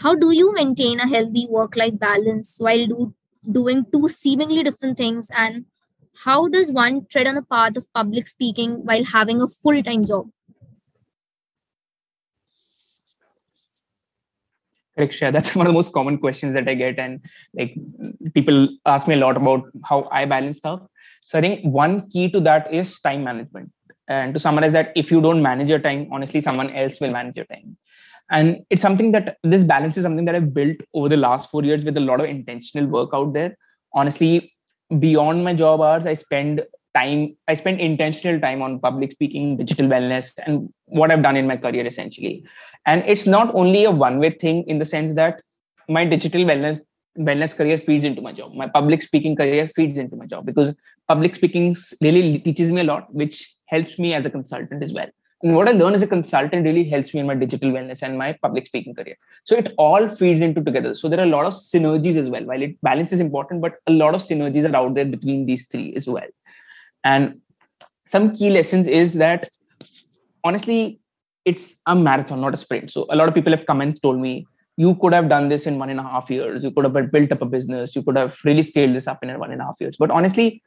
How 0.00 0.14
do 0.14 0.32
you 0.32 0.52
maintain 0.52 1.00
a 1.00 1.06
healthy 1.06 1.46
work 1.48 1.76
life 1.76 1.98
balance 1.98 2.56
while 2.58 2.86
do, 2.86 3.14
doing 3.50 3.84
two 3.92 4.08
seemingly 4.08 4.62
different 4.62 4.98
things? 4.98 5.30
And 5.36 5.66
how 6.24 6.48
does 6.48 6.72
one 6.72 7.06
tread 7.06 7.28
on 7.28 7.36
the 7.36 7.42
path 7.42 7.76
of 7.76 7.92
public 7.94 8.26
speaking 8.26 8.84
while 8.84 9.04
having 9.04 9.40
a 9.40 9.46
full 9.46 9.82
time 9.82 10.04
job? 10.04 10.28
Shreya. 14.98 15.32
That's 15.36 15.54
one 15.56 15.66
of 15.66 15.70
the 15.70 15.74
most 15.74 15.92
common 15.92 16.18
questions 16.18 16.54
that 16.54 16.68
I 16.68 16.74
get. 16.74 16.98
And 16.98 17.20
like 17.54 17.74
people 18.34 18.68
ask 18.86 19.08
me 19.08 19.14
a 19.14 19.18
lot 19.18 19.36
about 19.36 19.64
how 19.84 20.08
I 20.10 20.24
balance 20.24 20.58
stuff 20.58 20.80
so 21.28 21.36
I 21.36 21.42
think 21.42 21.62
one 21.62 22.08
key 22.08 22.30
to 22.30 22.40
that 22.40 22.72
is 22.72 22.98
time 23.00 23.22
management. 23.22 23.70
And 24.08 24.32
to 24.32 24.40
summarize 24.40 24.72
that, 24.72 24.92
if 24.96 25.10
you 25.10 25.20
don't 25.20 25.42
manage 25.42 25.68
your 25.68 25.78
time, 25.78 26.08
honestly, 26.10 26.40
someone 26.40 26.70
else 26.70 27.02
will 27.02 27.10
manage 27.10 27.36
your 27.36 27.44
time. 27.44 27.76
And 28.30 28.60
it's 28.70 28.80
something 28.80 29.12
that 29.12 29.36
this 29.42 29.62
balance 29.62 29.98
is 29.98 30.04
something 30.04 30.24
that 30.24 30.34
I've 30.34 30.54
built 30.54 30.78
over 30.94 31.10
the 31.10 31.18
last 31.18 31.50
four 31.50 31.62
years 31.64 31.84
with 31.84 31.98
a 31.98 32.00
lot 32.00 32.20
of 32.20 32.26
intentional 32.30 32.88
work 32.88 33.10
out 33.12 33.34
there. 33.34 33.58
Honestly, 33.92 34.54
beyond 34.98 35.44
my 35.44 35.52
job 35.52 35.82
hours, 35.82 36.06
I 36.06 36.14
spend 36.14 36.64
time, 36.98 37.36
I 37.46 37.54
spend 37.54 37.80
intentional 37.80 38.40
time 38.40 38.62
on 38.62 38.80
public 38.80 39.12
speaking, 39.12 39.56
digital 39.56 39.86
wellness, 39.86 40.32
and 40.46 40.72
what 40.86 41.10
I've 41.10 41.22
done 41.22 41.36
in 41.36 41.46
my 41.46 41.56
career 41.56 41.86
essentially. 41.86 42.44
And 42.86 43.04
it's 43.06 43.26
not 43.26 43.54
only 43.54 43.84
a 43.84 43.90
one 43.90 44.18
way 44.18 44.30
thing 44.30 44.64
in 44.64 44.78
the 44.78 44.86
sense 44.86 45.14
that 45.14 45.42
my 45.88 46.04
digital 46.04 46.42
wellness 46.42 46.80
wellness 47.18 47.56
career 47.56 47.78
feeds 47.78 48.04
into 48.04 48.22
my 48.22 48.32
job. 48.32 48.54
My 48.54 48.68
public 48.68 49.02
speaking 49.02 49.34
career 49.36 49.68
feeds 49.68 49.98
into 49.98 50.16
my 50.16 50.26
job 50.26 50.46
because 50.46 50.74
public 51.08 51.34
speaking 51.36 51.76
really 52.00 52.38
teaches 52.38 52.70
me 52.70 52.82
a 52.82 52.84
lot, 52.84 53.12
which 53.12 53.54
helps 53.66 53.98
me 53.98 54.14
as 54.14 54.26
a 54.26 54.30
consultant 54.30 54.82
as 54.82 54.92
well. 54.92 55.08
And 55.42 55.54
what 55.54 55.68
I 55.68 55.72
learn 55.72 55.94
as 55.94 56.02
a 56.02 56.06
consultant 56.06 56.64
really 56.64 56.84
helps 56.88 57.14
me 57.14 57.20
in 57.20 57.26
my 57.26 57.34
digital 57.34 57.70
wellness 57.70 58.02
and 58.02 58.18
my 58.18 58.36
public 58.42 58.66
speaking 58.66 58.94
career. 58.94 59.16
So 59.44 59.56
it 59.56 59.72
all 59.78 60.08
feeds 60.08 60.40
into 60.40 60.62
together. 60.62 60.94
So 60.94 61.08
there 61.08 61.20
are 61.20 61.24
a 61.24 61.34
lot 61.36 61.46
of 61.46 61.52
synergies 61.52 62.16
as 62.16 62.28
well. 62.28 62.44
While 62.44 62.62
it 62.62 62.80
balance 62.82 63.12
is 63.12 63.20
important, 63.20 63.62
but 63.62 63.74
a 63.86 63.92
lot 63.92 64.16
of 64.16 64.22
synergies 64.22 64.68
are 64.68 64.76
out 64.76 64.94
there 64.94 65.04
between 65.04 65.46
these 65.46 65.66
three 65.66 65.94
as 65.94 66.08
well. 66.08 66.26
And 67.04 67.40
some 68.06 68.34
key 68.34 68.50
lessons 68.50 68.86
is 68.86 69.14
that 69.14 69.48
honestly, 70.44 71.00
it's 71.44 71.80
a 71.86 71.94
marathon, 71.94 72.40
not 72.40 72.54
a 72.54 72.56
sprint. 72.56 72.90
So 72.90 73.06
a 73.10 73.16
lot 73.16 73.28
of 73.28 73.34
people 73.34 73.52
have 73.52 73.66
come 73.66 73.80
and 73.80 74.00
told 74.02 74.18
me, 74.18 74.46
you 74.76 74.94
could 74.94 75.12
have 75.12 75.28
done 75.28 75.48
this 75.48 75.66
in 75.66 75.78
one 75.78 75.90
and 75.90 75.98
a 75.98 76.02
half 76.02 76.30
years. 76.30 76.62
You 76.62 76.70
could 76.70 76.84
have 76.84 77.10
built 77.10 77.32
up 77.32 77.42
a 77.42 77.46
business. 77.46 77.96
You 77.96 78.02
could 78.02 78.16
have 78.16 78.38
really 78.44 78.62
scaled 78.62 78.94
this 78.94 79.08
up 79.08 79.22
in 79.24 79.38
one 79.38 79.50
and 79.50 79.60
a 79.60 79.64
half 79.64 79.76
years. 79.80 79.96
But 79.98 80.10
honestly, 80.10 80.62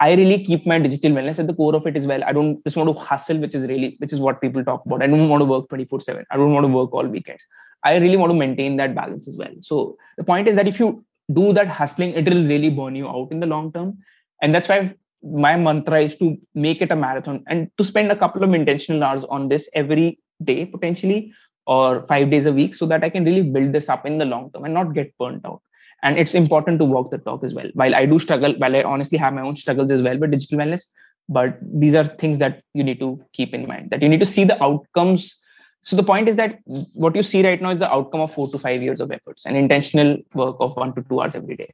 I 0.00 0.14
really 0.14 0.42
keep 0.44 0.66
my 0.66 0.78
digital 0.80 1.12
wellness 1.12 1.38
at 1.38 1.46
the 1.46 1.54
core 1.54 1.76
of 1.76 1.86
it 1.86 1.96
as 1.96 2.06
well. 2.06 2.24
I 2.24 2.32
don't 2.32 2.62
just 2.64 2.76
want 2.76 2.88
to 2.88 3.00
hustle, 3.00 3.38
which 3.38 3.54
is 3.54 3.66
really, 3.68 3.96
which 3.98 4.12
is 4.12 4.18
what 4.18 4.40
people 4.40 4.64
talk 4.64 4.84
about. 4.84 5.02
I 5.02 5.06
don't 5.06 5.28
want 5.28 5.40
to 5.40 5.44
work 5.44 5.68
24 5.68 6.00
7. 6.00 6.24
I 6.30 6.36
don't 6.36 6.52
want 6.52 6.66
to 6.66 6.72
work 6.72 6.92
all 6.92 7.06
weekends. 7.06 7.46
I 7.84 7.98
really 7.98 8.16
want 8.16 8.30
to 8.30 8.36
maintain 8.36 8.76
that 8.78 8.94
balance 8.94 9.28
as 9.28 9.38
well. 9.38 9.54
So 9.60 9.96
the 10.16 10.24
point 10.24 10.48
is 10.48 10.56
that 10.56 10.66
if 10.66 10.80
you 10.80 11.04
do 11.32 11.52
that 11.52 11.68
hustling, 11.68 12.10
it 12.14 12.28
will 12.28 12.44
really 12.44 12.70
burn 12.70 12.96
you 12.96 13.08
out 13.08 13.30
in 13.30 13.40
the 13.40 13.46
long 13.46 13.72
term. 13.72 13.98
And 14.42 14.52
that's 14.52 14.68
why 14.68 14.94
my 15.24 15.56
mantra 15.56 16.00
is 16.00 16.16
to 16.16 16.36
make 16.54 16.82
it 16.82 16.92
a 16.92 16.96
marathon 16.96 17.42
and 17.46 17.70
to 17.78 17.84
spend 17.84 18.12
a 18.12 18.16
couple 18.16 18.44
of 18.44 18.52
intentional 18.52 19.02
hours 19.02 19.24
on 19.30 19.48
this 19.48 19.68
every 19.74 20.18
day 20.42 20.66
potentially 20.66 21.32
or 21.66 22.02
five 22.06 22.30
days 22.30 22.46
a 22.46 22.52
week 22.52 22.74
so 22.74 22.86
that 22.86 23.02
I 23.02 23.08
can 23.08 23.24
really 23.24 23.42
build 23.42 23.72
this 23.72 23.88
up 23.88 24.04
in 24.04 24.18
the 24.18 24.26
long 24.26 24.50
term 24.52 24.64
and 24.64 24.74
not 24.74 24.92
get 24.92 25.16
burnt 25.18 25.46
out. 25.46 25.62
And 26.02 26.18
it's 26.18 26.34
important 26.34 26.78
to 26.80 26.84
walk 26.84 27.10
the 27.10 27.18
talk 27.18 27.42
as 27.42 27.54
well. 27.54 27.70
While 27.72 27.94
I 27.94 28.04
do 28.04 28.18
struggle, 28.18 28.52
while 28.58 28.76
I 28.76 28.82
honestly 28.82 29.16
have 29.16 29.32
my 29.32 29.40
own 29.40 29.56
struggles 29.56 29.90
as 29.90 30.02
well 30.02 30.18
with 30.18 30.32
digital 30.32 30.58
wellness, 30.58 30.86
but 31.28 31.58
these 31.62 31.94
are 31.94 32.04
things 32.04 32.38
that 32.38 32.62
you 32.74 32.84
need 32.84 33.00
to 33.00 33.24
keep 33.32 33.54
in 33.54 33.66
mind 33.66 33.90
that 33.90 34.02
you 34.02 34.10
need 34.10 34.20
to 34.20 34.26
see 34.26 34.44
the 34.44 34.62
outcomes. 34.62 35.34
So 35.80 35.96
the 35.96 36.02
point 36.02 36.28
is 36.28 36.36
that 36.36 36.58
what 36.94 37.16
you 37.16 37.22
see 37.22 37.42
right 37.42 37.60
now 37.60 37.70
is 37.70 37.78
the 37.78 37.90
outcome 37.90 38.20
of 38.20 38.32
four 38.32 38.48
to 38.48 38.58
five 38.58 38.82
years 38.82 39.00
of 39.00 39.10
efforts 39.10 39.46
and 39.46 39.56
intentional 39.56 40.18
work 40.34 40.56
of 40.60 40.76
one 40.76 40.94
to 40.94 41.02
two 41.08 41.20
hours 41.20 41.34
every 41.34 41.56
day. 41.56 41.72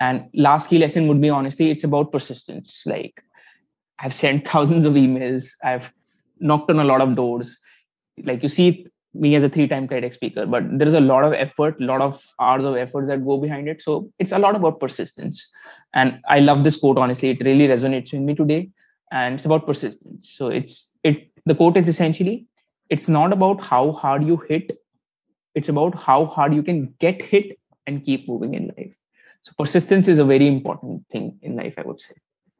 And 0.00 0.28
last 0.34 0.70
key 0.70 0.78
lesson 0.78 1.06
would 1.08 1.20
be 1.20 1.30
honestly, 1.30 1.70
it's 1.70 1.84
about 1.84 2.10
persistence. 2.10 2.82
Like 2.86 3.22
I've 3.98 4.14
sent 4.14 4.48
thousands 4.48 4.86
of 4.86 4.94
emails, 4.94 5.52
I've 5.62 5.92
knocked 6.40 6.70
on 6.70 6.80
a 6.80 6.84
lot 6.84 7.02
of 7.02 7.14
doors. 7.14 7.58
Like 8.24 8.42
you 8.42 8.48
see 8.48 8.86
me 9.12 9.34
as 9.34 9.42
a 9.42 9.48
three-time 9.48 9.88
TEDx 9.88 10.14
speaker, 10.14 10.46
but 10.46 10.64
there 10.78 10.88
is 10.88 10.94
a 10.94 11.00
lot 11.00 11.24
of 11.24 11.32
effort, 11.32 11.80
a 11.80 11.84
lot 11.84 12.00
of 12.00 12.22
hours 12.40 12.64
of 12.64 12.76
efforts 12.76 13.08
that 13.08 13.26
go 13.26 13.36
behind 13.38 13.68
it. 13.68 13.82
So 13.82 14.10
it's 14.18 14.32
a 14.32 14.38
lot 14.38 14.56
about 14.56 14.80
persistence. 14.80 15.50
And 15.94 16.20
I 16.28 16.40
love 16.40 16.64
this 16.64 16.76
quote, 16.76 16.96
honestly. 16.96 17.30
It 17.30 17.44
really 17.44 17.68
resonates 17.68 18.12
with 18.12 18.22
me 18.22 18.34
today. 18.34 18.70
And 19.12 19.34
it's 19.34 19.44
about 19.44 19.66
persistence. 19.66 20.30
So 20.30 20.48
it's 20.48 20.90
it 21.02 21.30
the 21.44 21.54
quote 21.54 21.76
is 21.76 21.88
essentially 21.88 22.46
it's 22.88 23.08
not 23.08 23.32
about 23.32 23.60
how 23.60 23.92
hard 23.92 24.24
you 24.24 24.36
hit, 24.48 24.78
it's 25.54 25.68
about 25.68 25.94
how 25.94 26.26
hard 26.26 26.54
you 26.54 26.62
can 26.62 26.94
get 27.00 27.22
hit 27.22 27.58
and 27.86 28.04
keep 28.04 28.28
moving 28.28 28.54
in 28.54 28.72
life. 28.78 28.99
So 29.42 29.52
persistence 29.58 30.08
is 30.08 30.18
a 30.18 30.24
very 30.24 30.46
important 30.46 31.06
thing 31.08 31.38
in 31.42 31.56
life, 31.56 31.74
I 31.78 31.82
would 31.82 32.00
say. 32.00 32.14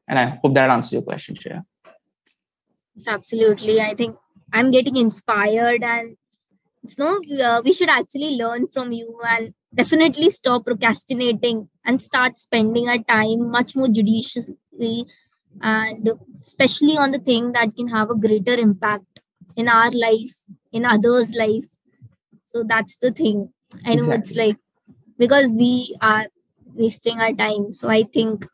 And 0.07 0.17
I 0.19 0.39
hope 0.41 0.53
that 0.55 0.69
answers 0.69 0.93
your 0.93 1.03
question, 1.03 1.35
Shreya. 1.35 1.63
Yes, 2.95 3.07
absolutely. 3.07 3.79
I 3.79 3.93
think 3.95 4.17
I'm 4.51 4.71
getting 4.71 4.97
inspired 4.97 5.83
and 5.83 6.17
it's 6.83 6.97
no 6.97 7.19
uh, 7.43 7.61
we 7.63 7.73
should 7.73 7.89
actually 7.89 8.37
learn 8.37 8.67
from 8.67 8.91
you 8.91 9.19
and 9.27 9.53
definitely 9.73 10.29
stop 10.29 10.65
procrastinating 10.65 11.69
and 11.85 12.01
start 12.01 12.37
spending 12.37 12.89
our 12.89 12.97
time 12.99 13.49
much 13.51 13.75
more 13.75 13.87
judiciously 13.87 15.05
and 15.61 16.09
especially 16.41 16.97
on 16.97 17.11
the 17.11 17.19
thing 17.19 17.51
that 17.51 17.75
can 17.75 17.87
have 17.87 18.09
a 18.09 18.15
greater 18.15 18.53
impact 18.53 19.21
in 19.55 19.67
our 19.67 19.91
life 19.91 20.43
in 20.71 20.85
others 20.85 21.33
life 21.35 21.77
so 22.47 22.63
that's 22.63 22.97
the 22.97 23.11
thing 23.11 23.49
i 23.85 23.93
know 23.93 24.11
exactly. 24.11 24.19
it's 24.19 24.35
like 24.35 24.57
because 25.17 25.53
we 25.53 25.95
are 26.01 26.25
wasting 26.73 27.19
our 27.19 27.33
time 27.33 27.71
so 27.71 27.89
i 27.89 28.03
think 28.03 28.47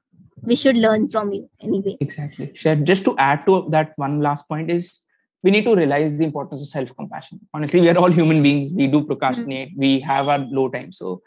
we 0.44 0.56
should 0.56 0.78
learn 0.78 1.08
from 1.08 1.32
you 1.32 1.50
anyway 1.62 1.98
exactly 2.00 2.52
sure 2.56 2.76
just 2.76 3.04
to 3.04 3.16
add 3.18 3.46
to 3.46 3.66
that 3.70 3.94
one 3.98 4.22
last 4.22 4.48
point 4.48 4.70
is 4.72 5.02
we 5.44 5.52
need 5.52 5.66
to 5.66 5.76
realize 5.76 6.14
the 6.14 6.26
importance 6.26 6.62
of 6.62 6.68
self-compassion. 6.68 7.40
Honestly, 7.54 7.80
we 7.80 7.90
are 7.90 7.98
all 7.98 8.12
human 8.12 8.42
beings. 8.42 8.72
We 8.74 8.88
do 8.88 9.04
procrastinate. 9.04 9.72
Mm-hmm. 9.72 9.80
We 9.80 10.00
have 10.02 10.28
our 10.28 10.40
low 10.40 10.70
times. 10.70 10.98
So 10.98 11.22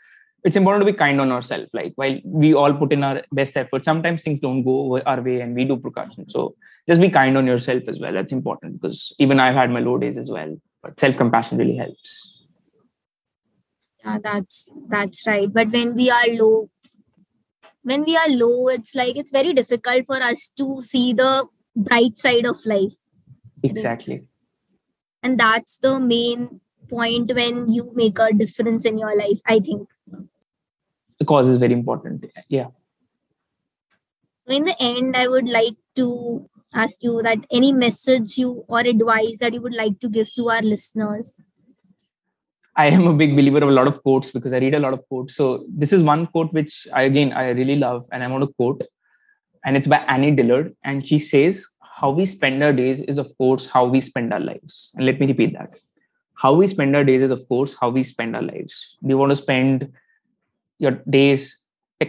it's 0.45 0.57
important 0.57 0.83
to 0.85 0.93
be 0.93 0.97
kind 0.97 1.21
on 1.21 1.31
ourselves. 1.31 1.69
Like 1.73 1.93
while 1.97 2.19
we 2.25 2.55
all 2.55 2.75
put 2.75 2.93
in 2.93 3.05
our 3.05 3.23
best 3.33 3.57
effort, 3.57 3.85
sometimes 3.85 4.23
things 4.23 4.41
don't 4.41 4.63
go 4.63 5.01
our 5.01 5.21
way 5.21 5.41
and 5.41 5.55
we 5.55 5.65
do 5.65 5.77
procrastinate. 5.77 6.31
So 6.31 6.57
just 6.89 7.01
be 7.01 7.11
kind 7.11 7.37
on 7.39 7.47
yourself 7.47 7.85
as 7.89 8.01
well. 8.01 8.13
That's 8.13 8.33
important 8.33 8.81
because 8.81 9.15
even 9.19 9.39
I've 9.39 9.55
had 9.55 9.71
my 9.71 9.81
low 9.81 9.97
days 9.99 10.19
as 10.19 10.31
well. 10.31 10.57
But 10.83 10.99
self-compassion 10.99 11.59
really 11.59 11.77
helps. 11.77 12.40
Yeah, 14.05 14.19
that's 14.23 14.69
that's 14.89 15.27
right. 15.27 15.53
But 15.53 15.71
when 15.71 15.95
we 15.95 16.11
are 16.11 16.29
low, 16.29 16.71
when 17.83 18.05
we 18.05 18.17
are 18.17 18.29
low, 18.29 18.69
it's 18.69 18.95
like 18.95 19.17
it's 19.17 19.31
very 19.31 19.53
difficult 19.53 20.07
for 20.07 20.23
us 20.23 20.51
to 20.57 20.81
see 20.81 21.13
the 21.13 21.47
bright 21.77 22.17
side 22.17 22.47
of 22.47 22.57
life. 22.65 22.95
Exactly. 23.63 24.23
And 25.23 25.39
that's 25.39 25.79
the 25.79 26.01
main 26.01 26.61
point 26.89 27.35
when 27.35 27.71
you 27.71 27.93
make 27.95 28.19
a 28.19 28.33
difference 28.33 28.85
in 28.87 28.99
your 28.99 29.15
life, 29.15 29.41
I 29.47 29.61
think. 29.61 29.89
The 31.19 31.25
cause 31.27 31.49
is 31.49 31.59
very 31.59 31.75
important. 31.75 32.25
Yeah. 32.49 32.69
So, 34.47 34.55
in 34.55 34.65
the 34.65 34.77
end, 34.81 35.15
I 35.15 35.29
would 35.29 35.49
like 35.49 35.77
to 35.97 36.49
ask 36.75 37.03
you 37.03 37.21
that 37.23 37.39
any 37.51 37.73
message 37.73 38.39
you 38.39 38.65
or 38.69 38.81
advice 38.81 39.39
that 39.39 39.53
you 39.53 39.61
would 39.61 39.75
like 39.75 40.01
to 40.01 40.09
give 40.09 40.33
to 40.35 40.49
our 40.49 40.63
listeners 40.63 41.35
I 42.81 42.87
am 42.87 43.07
a 43.07 43.13
big 43.13 43.37
believer 43.37 43.59
of 43.59 43.69
a 43.69 43.77
lot 43.79 43.89
of 43.89 44.03
quotes 44.03 44.31
because 44.31 44.53
I 44.55 44.59
read 44.59 44.75
a 44.75 44.79
lot 44.79 44.95
of 44.95 45.07
quotes. 45.09 45.35
So 45.35 45.65
this 45.69 45.93
is 45.93 46.03
one 46.03 46.27
quote 46.27 46.53
which 46.53 46.89
I 46.95 47.03
again 47.03 47.33
I 47.33 47.51
really 47.51 47.77
love, 47.77 48.07
and 48.11 48.23
I 48.25 48.29
want 48.29 48.45
to 48.45 48.53
quote, 48.55 48.83
and 49.65 49.77
it's 49.77 49.87
by 49.87 49.99
Annie 50.15 50.35
Dillard, 50.39 50.75
and 50.83 51.07
she 51.07 51.19
says, 51.19 51.67
"How 51.99 52.11
we 52.19 52.27
spend 52.27 52.65
our 52.67 52.73
days 52.73 53.03
is 53.15 53.19
of 53.25 53.33
course 53.37 53.67
how 53.75 53.85
we 53.87 54.01
spend 54.01 54.33
our 54.37 54.41
lives." 54.41 54.79
And 54.95 55.05
let 55.05 55.21
me 55.21 55.27
repeat 55.33 55.53
that: 55.59 55.79
How 56.45 56.55
we 56.61 56.67
spend 56.67 56.97
our 57.01 57.05
days 57.11 57.27
is 57.27 57.35
of 57.37 57.43
course 57.49 57.75
how 57.81 57.91
we 57.97 58.03
spend 58.13 58.37
our 58.37 58.47
lives. 58.51 58.79
Do 59.03 59.11
you 59.15 59.19
want 59.19 59.33
to 59.33 59.41
spend 59.41 59.91
your 60.87 60.93
days 61.19 61.45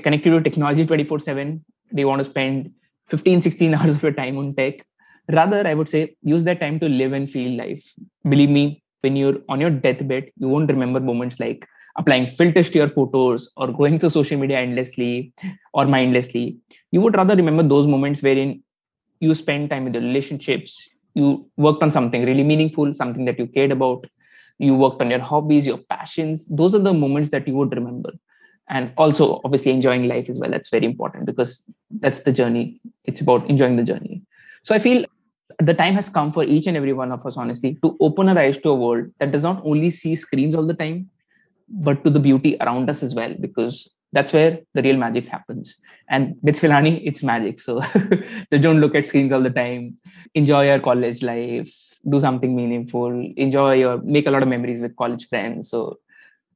connected 0.05 0.35
to 0.35 0.41
technology 0.49 0.85
24/7? 0.85 1.65
Do 1.93 2.05
you 2.05 2.07
want 2.11 2.23
to 2.25 2.29
spend 2.29 2.71
15, 3.09 3.41
16 3.41 3.73
hours 3.79 3.95
of 3.95 4.07
your 4.07 4.13
time 4.13 4.37
on 4.43 4.55
tech? 4.61 4.85
Rather, 5.39 5.67
I 5.73 5.73
would 5.73 5.89
say 5.89 6.15
use 6.35 6.45
that 6.45 6.61
time 6.61 6.79
to 6.85 6.89
live 7.01 7.19
and 7.19 7.29
feel 7.29 7.57
life. 7.57 7.93
Believe 8.35 8.55
me, 8.59 8.80
when 9.01 9.15
you're 9.15 9.39
on 9.49 9.59
your 9.59 9.69
deathbed, 9.69 10.31
you 10.37 10.47
won't 10.47 10.71
remember 10.71 10.99
moments 10.99 11.39
like 11.39 11.67
applying 11.97 12.25
filters 12.25 12.69
to 12.69 12.77
your 12.79 12.89
photos 12.89 13.51
or 13.57 13.67
going 13.67 13.99
through 13.99 14.09
social 14.11 14.37
media 14.37 14.59
endlessly 14.59 15.33
or 15.73 15.85
mindlessly. 15.85 16.57
You 16.91 17.01
would 17.01 17.15
rather 17.15 17.35
remember 17.35 17.63
those 17.63 17.87
moments 17.87 18.21
wherein 18.21 18.63
you 19.19 19.35
spend 19.35 19.69
time 19.69 19.85
with 19.85 19.93
your 19.95 20.03
relationships, 20.03 20.89
you 21.13 21.49
worked 21.57 21.83
on 21.83 21.91
something 21.91 22.25
really 22.25 22.43
meaningful, 22.43 22.93
something 22.93 23.25
that 23.25 23.37
you 23.37 23.47
cared 23.47 23.71
about, 23.71 24.05
you 24.57 24.75
worked 24.75 25.01
on 25.01 25.09
your 25.09 25.19
hobbies, 25.19 25.65
your 25.65 25.77
passions. 25.77 26.45
Those 26.47 26.75
are 26.75 26.79
the 26.79 26.93
moments 26.93 27.29
that 27.31 27.47
you 27.47 27.55
would 27.55 27.73
remember. 27.75 28.11
And 28.69 28.93
also, 28.97 29.41
obviously, 29.43 29.71
enjoying 29.71 30.07
life 30.07 30.29
as 30.29 30.39
well. 30.39 30.49
That's 30.49 30.69
very 30.69 30.85
important 30.85 31.25
because 31.25 31.69
that's 31.89 32.21
the 32.21 32.31
journey. 32.31 32.79
It's 33.03 33.19
about 33.19 33.49
enjoying 33.49 33.75
the 33.75 33.83
journey. 33.83 34.21
So 34.63 34.73
I 34.73 34.79
feel 34.79 35.03
the 35.59 35.73
time 35.73 35.93
has 35.95 36.09
come 36.09 36.31
for 36.31 36.43
each 36.43 36.67
and 36.67 36.77
every 36.77 36.93
one 36.93 37.11
of 37.11 37.25
us, 37.25 37.37
honestly, 37.37 37.77
to 37.83 37.97
open 37.99 38.29
our 38.29 38.37
eyes 38.37 38.57
to 38.59 38.69
a 38.69 38.75
world 38.75 39.11
that 39.19 39.31
does 39.31 39.43
not 39.43 39.61
only 39.65 39.89
see 39.91 40.15
screens 40.15 40.55
all 40.55 40.65
the 40.65 40.73
time, 40.73 41.09
but 41.69 42.03
to 42.03 42.09
the 42.09 42.19
beauty 42.19 42.57
around 42.61 42.89
us 42.89 43.03
as 43.03 43.15
well, 43.15 43.33
because 43.39 43.89
that's 44.13 44.33
where 44.33 44.59
the 44.73 44.81
real 44.81 44.97
magic 44.97 45.25
happens. 45.27 45.77
And 46.09 46.35
with 46.41 46.59
Pilani, 46.59 47.01
it's 47.05 47.23
magic. 47.23 47.59
So 47.59 47.81
just 47.81 48.49
don't 48.61 48.81
look 48.81 48.95
at 48.95 49.05
screens 49.05 49.31
all 49.31 49.41
the 49.41 49.49
time. 49.49 49.97
Enjoy 50.35 50.65
your 50.65 50.79
college 50.79 51.23
life, 51.23 51.73
do 52.07 52.19
something 52.19 52.55
meaningful, 52.55 53.11
enjoy 53.37 53.75
your 53.75 54.01
make 54.01 54.27
a 54.27 54.31
lot 54.31 54.43
of 54.43 54.49
memories 54.49 54.79
with 54.79 54.95
college 54.95 55.27
friends. 55.29 55.69
So 55.69 55.99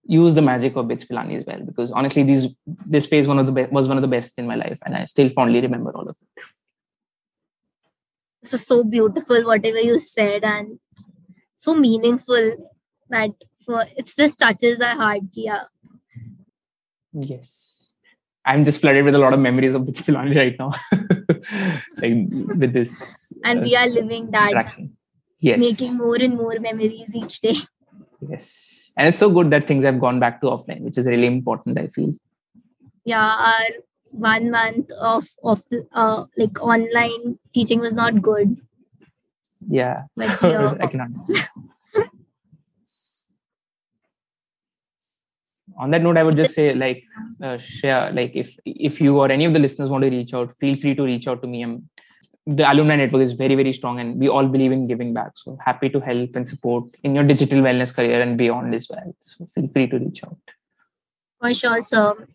use 0.05 0.35
the 0.35 0.41
magic 0.41 0.75
of 0.75 0.87
BITS 0.87 1.05
Pilani 1.05 1.37
as 1.37 1.45
well, 1.45 1.61
because 1.61 1.91
honestly, 1.91 2.23
these 2.23 2.47
this 2.65 3.07
phase 3.07 3.27
one 3.27 3.39
of 3.39 3.45
the 3.45 3.51
be- 3.51 3.65
was 3.71 3.87
one 3.87 3.97
of 3.97 4.01
the 4.01 4.07
best 4.07 4.37
in 4.37 4.47
my 4.47 4.55
life, 4.55 4.79
and 4.85 4.95
I 4.95 5.05
still 5.05 5.29
fondly 5.29 5.61
remember 5.61 5.91
all 5.91 6.07
of 6.07 6.15
it 6.21 6.43
this 8.45 8.61
is 8.61 8.67
so 8.67 8.83
beautiful 8.83 9.43
whatever 9.45 9.79
you 9.79 9.97
said 9.99 10.43
and 10.43 10.79
so 11.57 11.73
meaningful 11.73 12.51
that 13.09 13.31
for 13.65 13.85
it 13.97 14.11
just 14.17 14.39
touches 14.39 14.79
our 14.79 14.95
heart 14.95 15.23
yeah. 15.33 15.63
Yes. 17.13 17.93
I'm 18.45 18.63
just 18.63 18.81
flooded 18.81 19.05
with 19.05 19.15
a 19.15 19.17
lot 19.17 19.33
of 19.33 19.39
memories 19.39 19.73
of 19.73 19.85
BITS 19.85 20.01
Pilani 20.01 20.35
right 20.35 20.55
now. 20.59 20.71
Like 22.01 22.13
with 22.61 22.73
this 22.73 23.31
and 23.43 23.59
uh, 23.59 23.61
we 23.61 23.75
are 23.75 23.87
living 23.87 24.29
that 24.31 24.75
yes. 25.39 25.59
making 25.59 25.97
more 25.97 26.15
and 26.15 26.35
more 26.35 26.59
memories 26.59 27.15
each 27.15 27.39
day. 27.39 27.55
Yes. 28.27 28.91
And 28.97 29.07
it's 29.07 29.17
so 29.17 29.29
good 29.29 29.49
that 29.51 29.67
things 29.67 29.85
have 29.85 29.99
gone 29.99 30.19
back 30.19 30.41
to 30.41 30.47
offline 30.47 30.81
which 30.81 30.97
is 30.97 31.07
really 31.07 31.27
important 31.27 31.79
i 31.79 31.87
feel. 31.87 32.13
Yeah 33.05 33.35
our 33.49 33.67
one 34.15 34.51
month 34.51 34.91
of 34.99 35.27
of 35.43 35.63
uh, 35.93 36.25
like 36.37 36.61
online 36.61 37.39
teaching 37.53 37.79
was 37.79 37.93
not 37.93 38.21
good. 38.21 38.57
Yeah. 39.67 40.03
Yeah. 40.17 40.75
i 40.79 40.87
can 40.87 41.01
understand 41.01 41.71
on 45.77 45.91
that 45.91 46.01
note 46.01 46.17
i 46.17 46.23
would 46.23 46.35
just 46.35 46.53
say 46.53 46.73
like 46.73 47.03
uh, 47.43 47.57
share 47.57 48.11
like 48.11 48.31
if 48.35 48.57
if 48.65 49.01
you 49.01 49.17
or 49.19 49.29
any 49.31 49.45
of 49.45 49.53
the 49.53 49.59
listeners 49.59 49.89
want 49.89 50.03
to 50.03 50.09
reach 50.09 50.33
out 50.33 50.53
feel 50.53 50.75
free 50.77 50.95
to 50.95 51.03
reach 51.03 51.27
out 51.27 51.41
to 51.41 51.47
me. 51.47 51.63
I'm, 51.63 51.89
the 52.47 52.71
alumni 52.71 52.95
network 52.95 53.23
is 53.23 53.33
very 53.33 53.55
very 53.55 53.73
strong 53.73 53.99
and 53.99 54.19
we 54.19 54.29
all 54.29 54.47
believe 54.47 54.71
in 54.71 54.87
giving 54.87 55.13
back. 55.15 55.31
So 55.35 55.57
happy 55.65 55.89
to 55.89 55.99
help 55.99 56.35
and 56.35 56.47
support 56.47 56.83
in 57.03 57.15
your 57.15 57.23
digital 57.23 57.59
wellness 57.59 57.93
career 57.93 58.21
and 58.21 58.37
beyond 58.37 58.75
as 58.75 58.87
well. 58.87 59.15
So 59.21 59.49
feel 59.55 59.67
free 59.69 59.87
to 59.87 59.97
reach 59.97 60.23
out. 60.23 60.37
For 61.39 61.53
sure 61.53 61.81
sir 61.81 62.27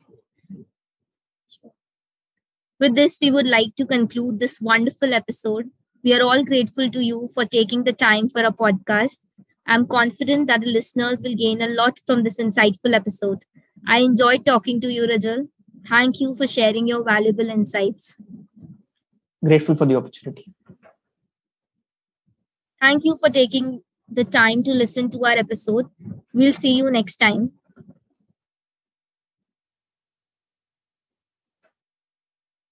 with 2.80 2.94
this, 2.96 3.18
we 3.20 3.30
would 3.30 3.46
like 3.46 3.76
to 3.76 3.86
conclude 3.86 4.40
this 4.40 4.60
wonderful 4.60 5.14
episode. 5.14 5.70
We 6.02 6.14
are 6.14 6.22
all 6.22 6.44
grateful 6.44 6.90
to 6.90 7.04
you 7.04 7.28
for 7.34 7.44
taking 7.44 7.84
the 7.84 7.92
time 7.92 8.28
for 8.28 8.42
a 8.42 8.52
podcast. 8.52 9.18
I'm 9.66 9.86
confident 9.86 10.46
that 10.48 10.62
the 10.62 10.72
listeners 10.72 11.20
will 11.22 11.34
gain 11.34 11.60
a 11.60 11.68
lot 11.68 11.98
from 12.06 12.24
this 12.24 12.38
insightful 12.38 12.94
episode. 12.94 13.44
I 13.86 14.00
enjoyed 14.00 14.46
talking 14.46 14.80
to 14.80 14.92
you, 14.92 15.06
Rajal. 15.06 15.48
Thank 15.86 16.20
you 16.20 16.34
for 16.34 16.46
sharing 16.46 16.86
your 16.86 17.04
valuable 17.04 17.50
insights. 17.50 18.16
Grateful 19.44 19.74
for 19.74 19.86
the 19.86 19.96
opportunity. 19.96 20.52
Thank 22.80 23.04
you 23.04 23.16
for 23.16 23.28
taking 23.28 23.82
the 24.08 24.24
time 24.24 24.62
to 24.64 24.72
listen 24.72 25.10
to 25.10 25.24
our 25.24 25.36
episode. 25.36 25.86
We'll 26.32 26.52
see 26.52 26.76
you 26.76 26.90
next 26.90 27.16
time. 27.16 27.52